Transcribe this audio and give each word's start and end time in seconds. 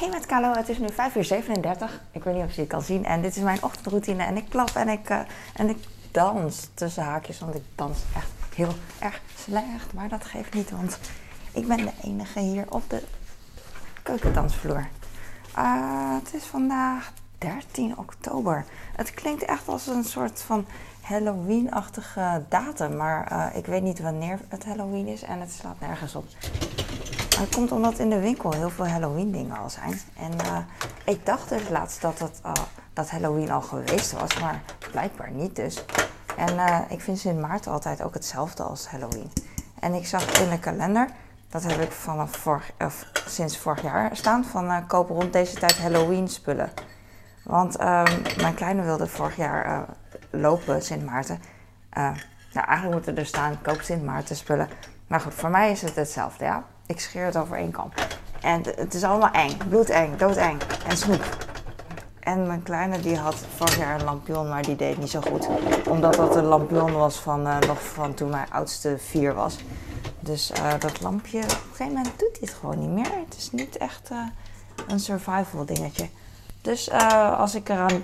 Hey 0.00 0.08
met 0.08 0.26
Kalo, 0.26 0.52
het 0.52 0.68
is 0.68 0.78
nu 0.78 0.88
5 0.92 1.16
uur 1.16 1.24
37. 1.24 2.02
Ik 2.10 2.24
weet 2.24 2.34
niet 2.34 2.44
of 2.44 2.52
je 2.52 2.60
het 2.60 2.70
kan 2.70 2.82
zien. 2.82 3.04
En 3.04 3.22
dit 3.22 3.36
is 3.36 3.42
mijn 3.42 3.62
ochtendroutine. 3.62 4.22
En 4.22 4.36
ik 4.36 4.48
klap 4.48 4.70
en 4.70 4.88
ik, 4.88 5.10
uh, 5.10 5.20
en 5.54 5.68
ik 5.68 5.76
dans 6.10 6.68
tussen 6.74 7.02
haakjes. 7.02 7.38
Want 7.38 7.54
ik 7.54 7.62
dans 7.74 7.98
echt 8.14 8.30
heel 8.54 8.72
erg 8.98 9.20
slecht. 9.36 9.92
Maar 9.92 10.08
dat 10.08 10.24
geeft 10.24 10.54
niet, 10.54 10.70
want 10.70 10.98
ik 11.52 11.68
ben 11.68 11.76
de 11.76 11.92
enige 12.02 12.40
hier 12.40 12.64
op 12.68 12.82
de 12.90 13.02
keukendansvloer. 14.02 14.88
Uh, 15.58 16.14
het 16.18 16.34
is 16.34 16.44
vandaag 16.44 17.12
13 17.38 17.98
oktober. 17.98 18.64
Het 18.96 19.14
klinkt 19.14 19.42
echt 19.42 19.68
als 19.68 19.86
een 19.86 20.04
soort 20.04 20.42
van 20.42 20.66
Halloween-achtige 21.00 22.44
datum. 22.48 22.96
Maar 22.96 23.32
uh, 23.32 23.56
ik 23.56 23.66
weet 23.66 23.82
niet 23.82 24.00
wanneer 24.00 24.38
het 24.48 24.64
Halloween 24.64 25.06
is 25.06 25.22
en 25.22 25.40
het 25.40 25.52
slaat 25.52 25.80
nergens 25.80 26.14
op. 26.14 26.24
Het 27.40 27.54
komt 27.54 27.72
omdat 27.72 27.98
in 27.98 28.10
de 28.10 28.20
winkel 28.20 28.52
heel 28.52 28.70
veel 28.70 28.86
Halloween 28.86 29.32
dingen 29.32 29.58
al 29.58 29.70
zijn. 29.70 30.00
En 30.16 30.32
uh, 30.32 30.58
ik 31.04 31.26
dacht 31.26 31.48
dus 31.48 31.68
laatst 31.68 32.00
dat, 32.00 32.18
het, 32.18 32.40
uh, 32.46 32.52
dat 32.92 33.10
Halloween 33.10 33.50
al 33.50 33.60
geweest 33.60 34.12
was, 34.12 34.40
maar 34.40 34.62
blijkbaar 34.90 35.30
niet 35.30 35.56
dus. 35.56 35.84
En 36.36 36.54
uh, 36.54 36.78
ik 36.88 37.00
vind 37.00 37.18
Sint 37.18 37.40
Maarten 37.40 37.72
altijd 37.72 38.02
ook 38.02 38.14
hetzelfde 38.14 38.62
als 38.62 38.88
Halloween. 38.88 39.32
En 39.78 39.94
ik 39.94 40.06
zag 40.06 40.40
in 40.40 40.50
de 40.50 40.58
kalender, 40.58 41.08
dat 41.48 41.62
heb 41.62 41.80
ik 41.80 41.92
vanaf 41.92 42.36
vorig, 42.36 42.70
sinds 43.26 43.58
vorig 43.58 43.82
jaar 43.82 44.16
staan, 44.16 44.44
van 44.44 44.86
koop 44.86 45.08
rond 45.08 45.32
deze 45.32 45.58
tijd 45.58 45.78
Halloween 45.78 46.28
spullen. 46.28 46.70
Want 47.44 47.76
ehm, 47.76 48.22
mijn 48.40 48.54
kleine 48.54 48.82
wilde 48.82 49.06
vorig 49.06 49.36
jaar 49.36 49.86
lopen, 50.30 50.82
Sint 50.82 51.04
Maarten. 51.04 51.42
nou, 51.92 52.66
eigenlijk 52.66 52.92
moeten 52.92 53.16
er 53.16 53.26
staan, 53.26 53.62
koop 53.62 53.80
Sint 53.80 54.04
Maarten 54.04 54.36
spullen. 54.36 54.68
Maar 55.06 55.20
goed, 55.20 55.34
voor 55.34 55.50
mij 55.50 55.70
is 55.70 55.82
het 55.82 55.96
hetzelfde, 55.96 56.44
ja. 56.44 56.64
Ik 56.90 57.00
scheer 57.00 57.24
het 57.24 57.36
over 57.36 57.56
één 57.56 57.70
kam. 57.70 57.92
En 58.40 58.62
het 58.76 58.94
is 58.94 59.02
allemaal 59.02 59.30
eng. 59.30 59.56
Bloedeng, 59.68 60.16
doodeng. 60.16 60.60
En 60.88 60.96
snoep. 60.96 61.36
En 62.20 62.46
mijn 62.46 62.62
kleine 62.62 63.00
die 63.00 63.16
had 63.16 63.34
vorig 63.56 63.78
jaar 63.78 63.98
een 64.00 64.04
lampion, 64.04 64.48
maar 64.48 64.62
die 64.62 64.76
deed 64.76 64.98
niet 64.98 65.10
zo 65.10 65.20
goed. 65.20 65.48
Omdat 65.88 66.14
dat 66.14 66.36
een 66.36 66.44
lampion 66.44 66.92
was 66.92 67.16
van, 67.16 67.46
uh, 67.46 67.58
nog 67.58 67.82
van 67.82 68.14
toen 68.14 68.30
mijn 68.30 68.50
oudste 68.50 68.98
vier 68.98 69.34
was. 69.34 69.58
Dus 70.20 70.50
uh, 70.50 70.72
dat 70.78 71.00
lampje, 71.00 71.38
op 71.38 71.44
een 71.44 71.50
gegeven 71.50 71.92
moment 71.92 72.18
doet 72.18 72.38
hij 72.38 72.40
het 72.40 72.54
gewoon 72.54 72.78
niet 72.78 72.90
meer. 72.90 73.18
Het 73.26 73.36
is 73.36 73.50
niet 73.52 73.76
echt 73.76 74.10
uh, 74.12 74.18
een 74.88 75.00
survival 75.00 75.64
dingetje. 75.64 76.08
Dus 76.62 76.90
als 77.36 77.54
ik 77.54 77.68
eraan 77.68 78.02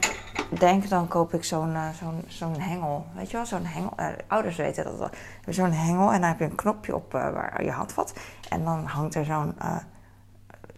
denk, 0.49 0.89
dan 0.89 1.09
koop 1.09 1.35
ik 1.35 1.45
zo'n 1.45 1.77
zo'n 1.99 2.25
zo'n 2.27 2.61
hengel. 2.61 3.07
Weet 3.15 3.31
je 3.31 3.37
wel, 3.37 3.47
zo'n 3.47 3.65
hengel. 3.65 3.93
ouders 4.27 4.57
weten 4.57 4.85
dat 4.85 4.99
wel. 4.99 5.11
Zo'n 5.49 5.73
hengel 5.73 6.13
en 6.13 6.21
dan 6.21 6.29
heb 6.29 6.39
je 6.39 6.45
een 6.45 6.55
knopje 6.55 6.95
op 6.95 7.13
waar 7.13 7.65
je 7.65 7.71
had 7.71 7.95
wat. 7.95 8.15
En 8.49 8.65
dan 8.65 8.85
hangt 8.85 9.15
er 9.15 9.25
zo'n 9.25 9.55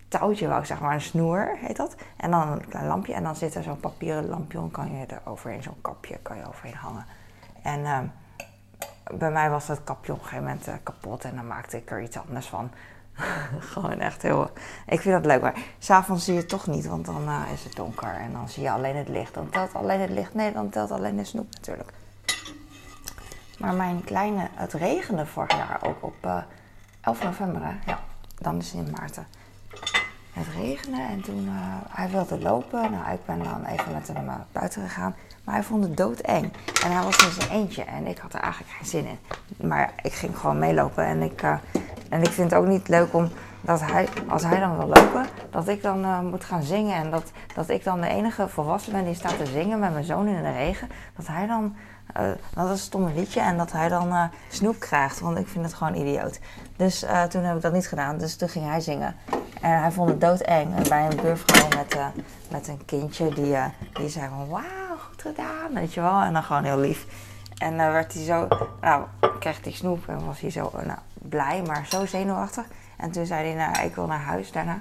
touwtje, 0.08 0.48
wou 0.48 0.64
zeg 0.64 0.80
maar, 0.80 0.94
een 0.94 1.00
snoer 1.00 1.56
heet 1.56 1.76
dat. 1.76 1.96
En 2.16 2.30
dan 2.30 2.48
een 2.48 2.68
klein 2.68 2.86
lampje. 2.86 3.14
En 3.14 3.22
dan 3.22 3.36
zit 3.36 3.54
er 3.54 3.62
zo'n 3.62 3.80
papieren 3.80 4.28
lampje, 4.28 4.70
kan 4.70 4.92
je 4.92 5.06
er 5.06 5.20
overheen, 5.24 5.62
zo'n 5.62 5.80
kapje 5.80 6.18
kan 6.22 6.36
je 6.36 6.48
overheen 6.48 6.74
hangen. 6.74 7.06
En 7.62 7.80
uh, 7.80 7.98
bij 9.18 9.30
mij 9.30 9.50
was 9.50 9.66
dat 9.66 9.84
kapje 9.84 10.12
op 10.12 10.18
een 10.18 10.24
gegeven 10.24 10.44
moment 10.44 10.82
kapot 10.82 11.24
en 11.24 11.34
dan 11.34 11.46
maakte 11.46 11.76
ik 11.76 11.90
er 11.90 12.02
iets 12.02 12.18
anders 12.18 12.46
van. 12.46 12.70
Gewoon 13.72 14.00
echt 14.00 14.22
heel. 14.22 14.50
Ik 14.86 15.00
vind 15.00 15.14
dat 15.14 15.26
leuk, 15.26 15.40
maar 15.40 15.54
s'avonds 15.78 16.24
zie 16.24 16.34
je 16.34 16.40
het 16.40 16.48
toch 16.48 16.66
niet, 16.66 16.86
want 16.86 17.06
dan 17.06 17.28
uh, 17.28 17.42
is 17.52 17.64
het 17.64 17.76
donker 17.76 18.14
en 18.14 18.32
dan 18.32 18.48
zie 18.48 18.62
je 18.62 18.70
alleen 18.70 18.96
het 18.96 19.08
licht. 19.08 19.34
Dan 19.34 19.48
telt 19.48 19.74
alleen 19.74 20.00
het 20.00 20.10
licht. 20.10 20.34
Nee, 20.34 20.52
dan 20.52 20.68
telt 20.68 20.90
alleen 20.90 21.16
de 21.16 21.24
snoep 21.24 21.52
natuurlijk. 21.52 21.92
Maar 23.58 23.74
mijn 23.74 24.04
kleine, 24.04 24.48
het 24.54 24.72
regende 24.72 25.26
vorig 25.26 25.56
jaar 25.56 25.78
ook 25.82 26.04
op 26.04 26.14
uh, 26.24 26.36
11 27.00 27.22
november? 27.22 27.78
Ja, 27.86 28.00
dan 28.38 28.58
is 28.58 28.72
het 28.72 28.86
in 28.86 28.94
maart. 28.98 29.18
Het 30.32 30.46
regende 30.56 31.00
en 31.00 31.20
toen 31.20 31.44
uh, 31.44 31.52
hij 31.88 32.10
wilde 32.10 32.38
lopen. 32.38 32.90
Nou, 32.90 33.12
ik 33.12 33.24
ben 33.24 33.42
dan 33.42 33.64
even 33.64 33.92
met 33.92 34.08
hem 34.08 34.28
uh, 34.28 34.34
buiten 34.52 34.82
gegaan. 34.82 35.14
Maar 35.44 35.54
hij 35.54 35.64
vond 35.64 35.84
het 35.84 35.96
doodeng. 35.96 36.52
En 36.84 36.92
hij 36.92 37.02
was 37.02 37.24
in 37.24 37.32
zijn 37.32 37.50
eentje 37.50 37.84
en 37.84 38.06
ik 38.06 38.18
had 38.18 38.34
er 38.34 38.40
eigenlijk 38.40 38.72
geen 38.72 38.86
zin 38.86 39.06
in. 39.06 39.18
Maar 39.68 39.92
ik 40.02 40.12
ging 40.12 40.38
gewoon 40.38 40.58
meelopen 40.58 41.04
en 41.04 41.22
ik, 41.22 41.42
en 42.08 42.22
ik 42.22 42.30
vind 42.30 42.50
het 42.50 42.60
ook 42.60 42.66
niet 42.66 42.88
leuk 42.88 43.14
om 43.14 43.28
dat 43.60 43.80
hij, 43.80 44.08
als 44.28 44.44
hij 44.44 44.60
dan 44.60 44.76
wil 44.76 44.86
lopen, 44.86 45.26
dat 45.50 45.68
ik 45.68 45.82
dan 45.82 46.26
moet 46.26 46.44
gaan 46.44 46.62
zingen. 46.62 46.94
En 46.94 47.10
dat, 47.10 47.32
dat 47.54 47.68
ik 47.68 47.84
dan 47.84 48.00
de 48.00 48.08
enige 48.08 48.48
volwassen 48.48 48.92
ben 48.92 49.04
die 49.04 49.14
staat 49.14 49.38
te 49.38 49.46
zingen 49.46 49.78
met 49.78 49.92
mijn 49.92 50.04
zoon 50.04 50.26
in 50.26 50.42
de 50.42 50.52
regen. 50.52 50.88
Dat 51.16 51.26
hij 51.26 51.46
dan 51.46 51.76
uh, 52.20 52.30
dat 52.54 52.64
is 52.64 52.70
een 52.70 52.78
stomme 52.78 53.14
liedje 53.14 53.40
en 53.40 53.56
dat 53.56 53.72
hij 53.72 53.88
dan 53.88 54.08
uh, 54.08 54.24
snoep 54.48 54.78
krijgt, 54.78 55.20
want 55.20 55.38
ik 55.38 55.48
vind 55.48 55.64
het 55.64 55.74
gewoon 55.74 55.94
idioot. 55.94 56.40
Dus 56.76 57.04
toen 57.28 57.42
heb 57.42 57.56
ik 57.56 57.62
dat 57.62 57.72
niet 57.72 57.88
gedaan, 57.88 58.18
dus 58.18 58.36
toen 58.36 58.48
ging 58.48 58.64
hij 58.64 58.80
zingen. 58.80 59.16
En 59.60 59.80
hij 59.80 59.90
vond 59.90 60.10
het 60.10 60.20
doodeng. 60.20 60.76
En 60.76 60.88
bij 60.88 61.06
een 61.06 61.16
buurvrouw 61.22 61.68
met, 61.68 61.98
met 62.50 62.68
een 62.68 62.84
kindje, 62.84 63.34
die, 63.34 63.56
die 63.92 64.08
zei 64.08 64.28
van 64.28 64.48
wauw, 64.48 64.96
goed 65.08 65.22
gedaan, 65.22 65.74
weet 65.74 65.94
je 65.94 66.00
wel. 66.00 66.20
En 66.20 66.32
dan 66.32 66.42
gewoon 66.42 66.64
heel 66.64 66.78
lief. 66.78 67.06
En 67.58 67.76
dan 67.76 67.92
werd 67.92 68.14
hij 68.14 68.24
zo, 68.24 68.48
nou, 68.80 69.04
kreeg 69.38 69.58
hij 69.62 69.72
snoep 69.72 70.08
en 70.08 70.26
was 70.26 70.40
hij 70.40 70.50
zo 70.50 70.70
nou, 70.72 70.98
blij, 71.18 71.62
maar 71.66 71.86
zo 71.86 72.06
zenuwachtig. 72.06 72.66
En 72.96 73.10
toen 73.10 73.26
zei 73.26 73.46
hij, 73.46 73.66
nou, 73.66 73.86
ik 73.86 73.94
wil 73.94 74.06
naar 74.06 74.20
huis 74.20 74.52
daarna. 74.52 74.76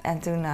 En 0.00 0.18
toen 0.18 0.46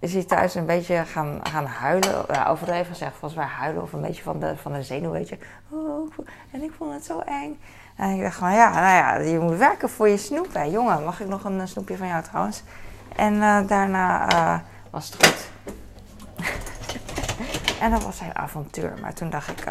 is 0.00 0.12
hij 0.12 0.24
thuis 0.24 0.54
een 0.54 0.66
beetje 0.66 1.04
gaan, 1.04 1.40
gaan 1.42 1.66
huilen. 1.66 2.24
Ja, 2.28 2.46
overdreven 2.46 2.86
gezegd, 2.86 3.16
volgens 3.16 3.40
mij 3.40 3.50
huilen 3.50 3.82
of 3.82 3.92
een 3.92 4.00
beetje 4.00 4.22
van 4.22 4.40
de, 4.40 4.56
van 4.56 4.72
de 4.72 4.82
zenuw, 4.82 5.10
weet 5.10 5.28
je. 5.28 5.38
Oh, 5.68 6.12
en 6.50 6.62
ik 6.62 6.72
vond 6.76 6.92
het 6.92 7.04
zo 7.04 7.20
eng. 7.20 7.60
En 7.96 8.10
ik 8.10 8.22
dacht 8.22 8.36
van, 8.36 8.52
ja, 8.52 8.70
nou 8.70 8.84
ja, 8.84 9.30
je 9.30 9.38
moet 9.38 9.56
werken 9.56 9.88
voor 9.88 10.08
je 10.08 10.16
snoep. 10.16 10.54
Hè. 10.54 10.62
Jongen, 10.62 11.04
mag 11.04 11.20
ik 11.20 11.28
nog 11.28 11.44
een 11.44 11.68
snoepje 11.68 11.96
van 11.96 12.06
jou 12.06 12.22
trouwens? 12.22 12.62
En 13.16 13.34
uh, 13.34 13.66
daarna 13.66 14.32
uh, 14.32 14.58
was 14.90 15.10
het 15.10 15.26
goed. 15.26 15.50
en 17.82 17.90
dat 17.90 18.04
was 18.04 18.16
zijn 18.16 18.36
avontuur. 18.36 18.94
Maar 19.00 19.14
toen 19.14 19.30
dacht 19.30 19.48
ik, 19.48 19.64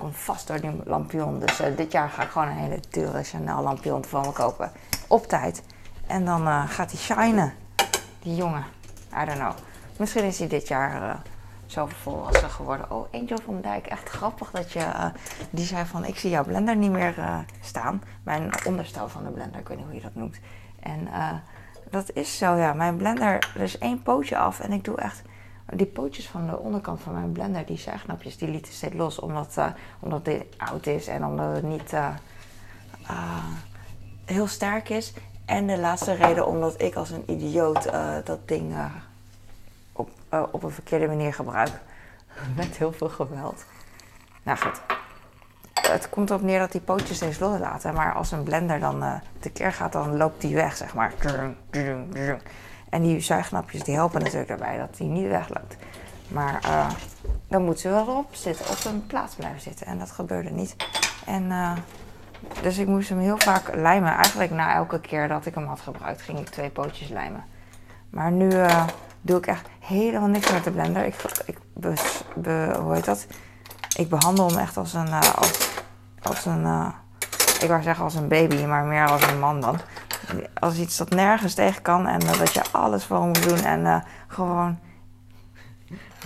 kom 0.00 0.12
vast 0.12 0.46
door 0.46 0.60
die 0.60 0.70
lampion. 0.84 1.38
Dus 1.38 1.62
dit 1.76 1.92
jaar 1.92 2.08
ga 2.08 2.22
ik 2.22 2.28
gewoon 2.28 2.48
een 2.48 2.54
hele 2.54 2.80
dure 2.90 3.22
Chanel 3.22 3.62
lampion 3.62 4.04
van 4.04 4.20
me 4.20 4.32
kopen. 4.32 4.72
Op 5.08 5.26
tijd. 5.26 5.62
En 6.06 6.24
dan 6.24 6.68
gaat 6.68 6.90
hij 6.90 7.00
shinen, 7.00 7.52
die 8.22 8.34
jongen. 8.34 8.64
I 9.22 9.24
don't 9.24 9.38
know. 9.38 9.52
Misschien 9.98 10.24
is 10.24 10.38
hij 10.38 10.48
dit 10.48 10.68
jaar 10.68 11.02
uh, 11.02 11.14
zo 11.66 11.88
volwassen 12.02 12.50
geworden. 12.50 12.90
Oh, 12.90 13.12
Angel 13.12 13.38
van 13.44 13.60
Dijk, 13.60 13.86
echt 13.86 14.08
grappig 14.08 14.50
dat 14.50 14.72
je... 14.72 15.12
Die 15.50 15.64
zei 15.64 15.84
van, 15.84 16.04
ik 16.04 16.18
zie 16.18 16.30
jouw 16.30 16.44
blender 16.44 16.76
niet 16.76 16.90
meer 16.90 17.14
staan. 17.60 18.02
Mijn 18.22 18.50
onderstel 18.66 19.08
van 19.08 19.24
de 19.24 19.30
blender, 19.30 19.60
ik 19.60 19.68
weet 19.68 19.76
niet 19.76 19.86
hoe 19.86 19.94
je 19.94 20.00
dat 20.00 20.14
noemt. 20.14 20.38
En 20.80 21.08
dat 21.90 22.10
is 22.12 22.38
zo, 22.38 22.54
ja. 22.54 22.72
Mijn 22.72 22.96
blender, 22.96 23.50
er 23.54 23.60
is 23.60 23.78
één 23.78 24.02
pootje 24.02 24.38
af 24.38 24.60
en 24.60 24.72
ik 24.72 24.84
doe 24.84 24.96
echt... 24.96 25.22
Die 25.72 25.86
pootjes 25.86 26.28
van 26.28 26.46
de 26.46 26.58
onderkant 26.58 27.00
van 27.00 27.12
mijn 27.12 27.32
blender, 27.32 27.66
die 27.66 27.78
zuignapjes, 27.78 28.36
die 28.38 28.48
lieten 28.48 28.72
steeds 28.72 28.94
los. 28.94 29.18
Omdat, 29.18 29.58
omdat 30.00 30.24
dit 30.24 30.44
oud 30.56 30.86
is 30.86 31.06
en 31.06 31.24
omdat 31.24 31.54
het 31.54 31.62
niet 31.62 31.94
heel 34.24 34.46
sterk 34.46 34.88
is. 34.88 35.12
En 35.44 35.66
de 35.66 35.78
laatste 35.78 36.12
reden 36.12 36.46
omdat 36.46 36.80
ik 36.80 36.94
als 36.94 37.10
een 37.10 37.30
idioot 37.30 37.90
dat 38.24 38.48
ding 38.48 38.74
op, 39.92 40.10
op 40.50 40.62
een 40.62 40.70
verkeerde 40.70 41.06
manier 41.06 41.34
gebruik. 41.34 41.80
Met 42.56 42.76
heel 42.76 42.92
veel 42.92 43.08
geweld. 43.08 43.64
Nou 44.42 44.58
goed. 44.58 44.80
Het 45.72 46.08
komt 46.08 46.30
erop 46.30 46.42
neer 46.42 46.58
dat 46.58 46.72
die 46.72 46.80
pootjes 46.80 47.16
steeds 47.16 47.38
loslaten. 47.38 47.94
Maar 47.94 48.14
als 48.14 48.32
een 48.32 48.42
blender 48.42 48.80
dan 48.80 49.20
tekeer 49.38 49.72
gaat, 49.72 49.92
dan 49.92 50.16
loopt 50.16 50.40
die 50.40 50.54
weg, 50.54 50.76
zeg 50.76 50.94
maar. 50.94 51.12
En 52.90 53.02
die 53.02 53.20
zuignapjes 53.20 53.82
die 53.82 53.94
helpen 53.94 54.20
natuurlijk 54.20 54.48
daarbij 54.48 54.78
dat 54.78 54.96
die 54.96 55.08
niet 55.08 55.28
wegloopt. 55.28 55.76
Maar 56.28 56.60
dan 57.48 57.64
moet 57.64 57.80
ze 57.80 57.88
wel 57.88 58.06
op 58.06 58.34
zitten, 58.34 58.70
op 58.70 58.84
een 58.84 59.06
plaats 59.06 59.34
blijven 59.34 59.60
zitten. 59.60 59.86
En 59.86 59.98
dat 59.98 60.10
gebeurde 60.10 60.50
niet. 60.50 60.76
En 61.26 61.52
dus 62.62 62.78
ik 62.78 62.86
moest 62.86 63.08
hem 63.08 63.18
heel 63.18 63.38
vaak 63.38 63.74
lijmen. 63.74 64.14
Eigenlijk 64.14 64.50
na 64.50 64.74
elke 64.74 65.00
keer 65.00 65.28
dat 65.28 65.46
ik 65.46 65.54
hem 65.54 65.66
had 65.66 65.80
gebruikt, 65.80 66.22
ging 66.22 66.38
ik 66.38 66.48
twee 66.48 66.70
pootjes 66.70 67.08
lijmen. 67.08 67.44
Maar 68.10 68.32
nu 68.32 68.50
uh, 68.50 68.86
doe 69.20 69.38
ik 69.38 69.46
echt 69.46 69.68
helemaal 69.78 70.28
niks 70.28 70.52
met 70.52 70.64
de 70.64 70.70
blender. 70.70 71.04
Ik, 71.04 71.14
ik 71.46 71.58
hoe 72.80 72.94
heet 72.94 73.04
dat? 73.04 73.26
Ik 73.96 74.08
behandel 74.08 74.48
hem 74.48 74.58
echt 74.58 74.76
als 74.76 74.94
een, 74.94 75.12
als, 75.12 75.82
als 76.22 76.44
een 76.44 76.92
ik 77.62 77.68
wou 77.68 77.82
zeggen 77.82 78.04
als 78.04 78.14
een 78.14 78.28
baby, 78.28 78.64
maar 78.64 78.84
meer 78.84 79.08
als 79.08 79.26
een 79.26 79.38
man 79.38 79.60
dan. 79.60 79.78
Als 80.54 80.76
iets 80.76 80.96
dat 80.96 81.10
nergens 81.10 81.54
tegen 81.54 81.82
kan 81.82 82.06
en 82.06 82.20
dat 82.20 82.54
je 82.54 82.62
alles 82.70 83.04
voor 83.04 83.20
moet 83.20 83.48
doen 83.48 83.64
en 83.64 84.04
gewoon... 84.28 84.78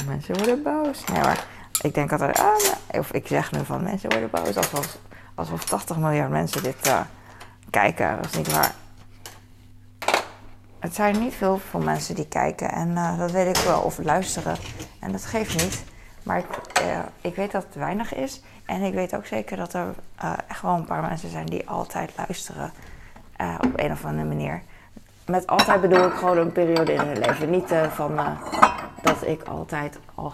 Mensen 0.06 0.36
worden 0.36 0.62
boos. 0.62 1.04
Nee 1.04 1.22
maar 1.22 1.46
ik 1.82 1.94
denk 1.94 2.12
altijd, 2.12 2.38
ah, 2.38 2.98
of 2.98 3.12
ik 3.12 3.26
zeg 3.26 3.52
nu 3.52 3.64
van 3.64 3.82
mensen 3.82 4.10
worden 4.10 4.30
boos. 4.30 4.56
Alsof, 4.56 4.98
alsof 5.34 5.64
80 5.64 5.96
miljard 5.96 6.30
mensen 6.30 6.62
dit 6.62 6.86
uh, 6.86 7.00
kijken. 7.70 8.16
Dat 8.16 8.24
is 8.24 8.36
niet 8.36 8.52
waar. 8.52 8.74
Het 10.78 10.94
zijn 10.94 11.18
niet 11.18 11.34
veel 11.34 11.58
veel 11.58 11.80
mensen 11.80 12.14
die 12.14 12.28
kijken 12.28 12.70
en 12.70 13.18
dat 13.18 13.30
weet 13.30 13.56
ik 13.56 13.64
wel, 13.64 13.80
of 13.80 13.98
luisteren. 13.98 14.56
En 15.00 15.12
dat 15.12 15.24
geeft 15.24 15.62
niet. 15.62 15.84
Maar 16.22 16.38
ik, 16.38 16.46
ik 17.20 17.36
weet 17.36 17.52
dat 17.52 17.64
het 17.64 17.74
weinig 17.74 18.14
is. 18.14 18.42
En 18.64 18.82
ik 18.82 18.94
weet 18.94 19.16
ook 19.16 19.26
zeker 19.26 19.56
dat 19.56 19.74
er 19.74 19.94
wel 20.62 20.74
een 20.74 20.84
paar 20.84 21.02
mensen 21.02 21.30
zijn 21.30 21.46
die 21.46 21.68
altijd 21.68 22.12
luisteren. 22.16 22.72
Op 23.60 23.72
een 23.76 23.92
of 23.92 24.04
andere 24.04 24.28
manier. 24.28 24.62
met 25.26 25.46
altijd 25.46 25.80
bedoel 25.80 26.06
ik 26.06 26.12
gewoon 26.12 26.38
een 26.38 26.52
periode 26.52 26.92
in 26.92 27.00
hun 27.00 27.18
leven. 27.18 27.50
Niet 27.50 27.72
uh, 27.72 27.90
van 27.90 28.12
uh, 28.12 28.28
dat 29.02 29.26
ik 29.26 29.42
altijd, 29.42 29.98
al, 30.14 30.32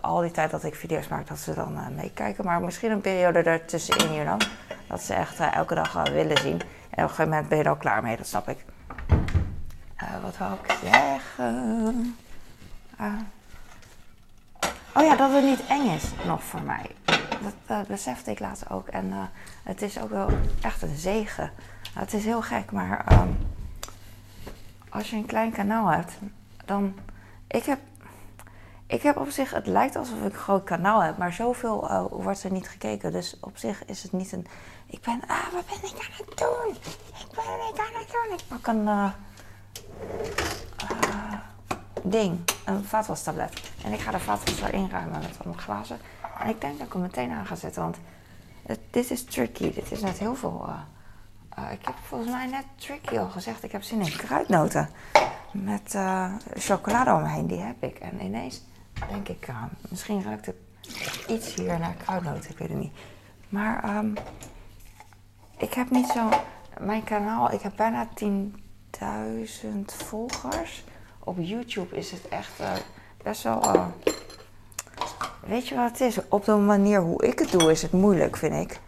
al 0.00 0.20
die 0.20 0.30
tijd 0.30 0.50
dat 0.50 0.64
ik 0.64 0.74
video's 0.74 1.08
maak, 1.08 1.28
dat 1.28 1.38
ze 1.38 1.54
dan 1.54 1.78
meekijken. 1.94 2.44
Maar 2.44 2.60
misschien 2.60 2.90
een 2.90 3.00
periode 3.00 3.38
ertussenin, 3.38 4.12
you 4.12 4.24
know. 4.26 4.40
Dat 4.86 5.02
ze 5.02 5.14
echt 5.14 5.40
elke 5.40 5.74
dag 5.74 6.08
willen 6.12 6.38
zien. 6.38 6.60
En 6.60 7.04
op 7.04 7.08
een 7.08 7.08
gegeven 7.08 7.28
moment 7.28 7.48
ben 7.48 7.58
je 7.58 7.64
er 7.64 7.70
al 7.70 7.76
klaar 7.76 8.02
mee, 8.02 8.16
dat 8.16 8.26
snap 8.26 8.48
ik. 8.48 8.64
wat 10.22 10.36
wou 10.38 10.52
ik 10.62 10.76
zeggen? 10.82 12.16
Oh 14.94 15.02
ja, 15.02 15.16
dat 15.16 15.32
het 15.32 15.44
niet 15.44 15.66
eng 15.66 15.86
is 15.86 16.04
nog 16.26 16.42
voor 16.42 16.62
mij. 16.62 16.86
Dat 17.66 17.86
besefte 17.86 18.30
ik 18.30 18.40
laatst 18.40 18.70
ook. 18.70 18.88
En 18.88 19.30
het 19.62 19.82
is 19.82 19.98
ook 19.98 20.10
wel 20.10 20.28
echt 20.62 20.82
een 20.82 20.96
zegen. 20.96 21.50
het 21.94 22.12
is 22.12 22.24
heel 22.24 22.42
gek, 22.42 22.72
maar... 22.72 23.12
Um, 23.12 23.38
als 24.90 25.10
je 25.10 25.16
een 25.16 25.26
klein 25.26 25.52
kanaal 25.52 25.86
hebt, 25.86 26.12
dan. 26.64 26.94
Ik 27.46 27.64
heb. 27.64 27.78
Ik 28.86 29.02
heb 29.02 29.16
op 29.16 29.30
zich, 29.30 29.50
het 29.50 29.66
lijkt 29.66 29.96
alsof 29.96 30.18
ik 30.18 30.24
een 30.24 30.38
groot 30.38 30.64
kanaal 30.64 31.02
heb, 31.02 31.18
maar 31.18 31.32
zoveel 31.32 31.90
uh, 31.90 32.04
wordt 32.10 32.42
er 32.42 32.52
niet 32.52 32.68
gekeken. 32.68 33.12
Dus 33.12 33.36
op 33.40 33.56
zich 33.56 33.84
is 33.84 34.02
het 34.02 34.12
niet 34.12 34.32
een. 34.32 34.46
Ik 34.86 35.00
ben. 35.00 35.20
Ah, 35.26 35.52
wat 35.52 35.66
ben 35.66 35.90
ik 35.90 35.96
aan 35.96 36.26
het 36.26 36.38
doen? 36.38 36.74
Ik 37.18 37.34
ben 37.34 37.44
ik 37.72 37.78
aan 37.78 38.00
het 38.00 38.10
doen. 38.12 38.36
Ik 38.36 38.44
pak 38.48 38.66
een. 38.66 38.88
Ding, 42.02 42.38
een 42.64 42.84
vaatwastablet. 42.84 43.72
En 43.84 43.92
ik 43.92 44.00
ga 44.00 44.10
de 44.10 44.18
vaatwas 44.18 44.60
erin 44.60 44.90
ruimen 44.90 45.20
met 45.20 45.36
wat 45.44 45.56
glazen. 45.56 45.98
En 46.38 46.48
ik 46.48 46.60
denk 46.60 46.78
dat 46.78 46.86
ik 46.86 46.92
hem 46.92 47.02
meteen 47.02 47.30
aan 47.30 47.46
ga 47.46 47.54
zetten, 47.54 47.82
want 47.82 47.96
dit 48.90 49.10
is 49.10 49.24
tricky. 49.24 49.72
Dit 49.72 49.92
is 49.92 50.00
net 50.00 50.18
heel 50.18 50.34
veel 50.34 50.68
uh, 51.58 51.72
ik 51.72 51.86
heb 51.86 51.94
volgens 52.02 52.30
mij 52.30 52.46
net 52.46 52.64
Tricky 52.76 53.18
al 53.18 53.28
gezegd. 53.28 53.62
Ik 53.62 53.72
heb 53.72 53.82
zin 53.82 54.00
in 54.00 54.16
kruidnoten. 54.16 54.88
Met 55.52 55.94
uh, 55.94 56.32
chocolade 56.54 57.12
omheen. 57.12 57.46
Die 57.46 57.58
heb 57.58 57.82
ik. 57.82 57.98
En 57.98 58.24
ineens 58.24 58.62
denk 59.08 59.28
ik, 59.28 59.48
misschien 59.88 60.22
ruikt 60.22 60.46
het 60.46 60.56
iets 61.28 61.54
hier 61.54 61.78
naar 61.78 61.94
kruidnoten. 61.94 62.50
Ik 62.50 62.58
weet 62.58 62.68
het 62.68 62.78
niet. 62.78 62.92
Maar 63.48 63.96
um, 63.96 64.14
ik 65.58 65.74
heb 65.74 65.90
niet 65.90 66.06
zo... 66.06 66.28
Mijn 66.80 67.04
kanaal, 67.04 67.52
ik 67.52 67.60
heb 67.60 67.72
bijna 67.76 68.08
10.000 68.24 69.04
volgers. 69.84 70.84
Op 71.24 71.36
YouTube 71.38 71.96
is 71.96 72.10
het 72.10 72.28
echt 72.28 72.62
best 73.22 73.42
wel... 73.42 73.62
weet 75.46 75.68
je 75.68 75.74
wat 75.74 75.90
het 75.90 76.00
is? 76.00 76.18
Op 76.28 76.44
de 76.44 76.52
manier 76.52 77.00
hoe 77.00 77.26
ik 77.26 77.38
het 77.38 77.50
doe 77.50 77.70
is 77.70 77.82
het 77.82 77.92
moeilijk, 77.92 78.36
vind 78.36 78.54
ik. 78.54 78.80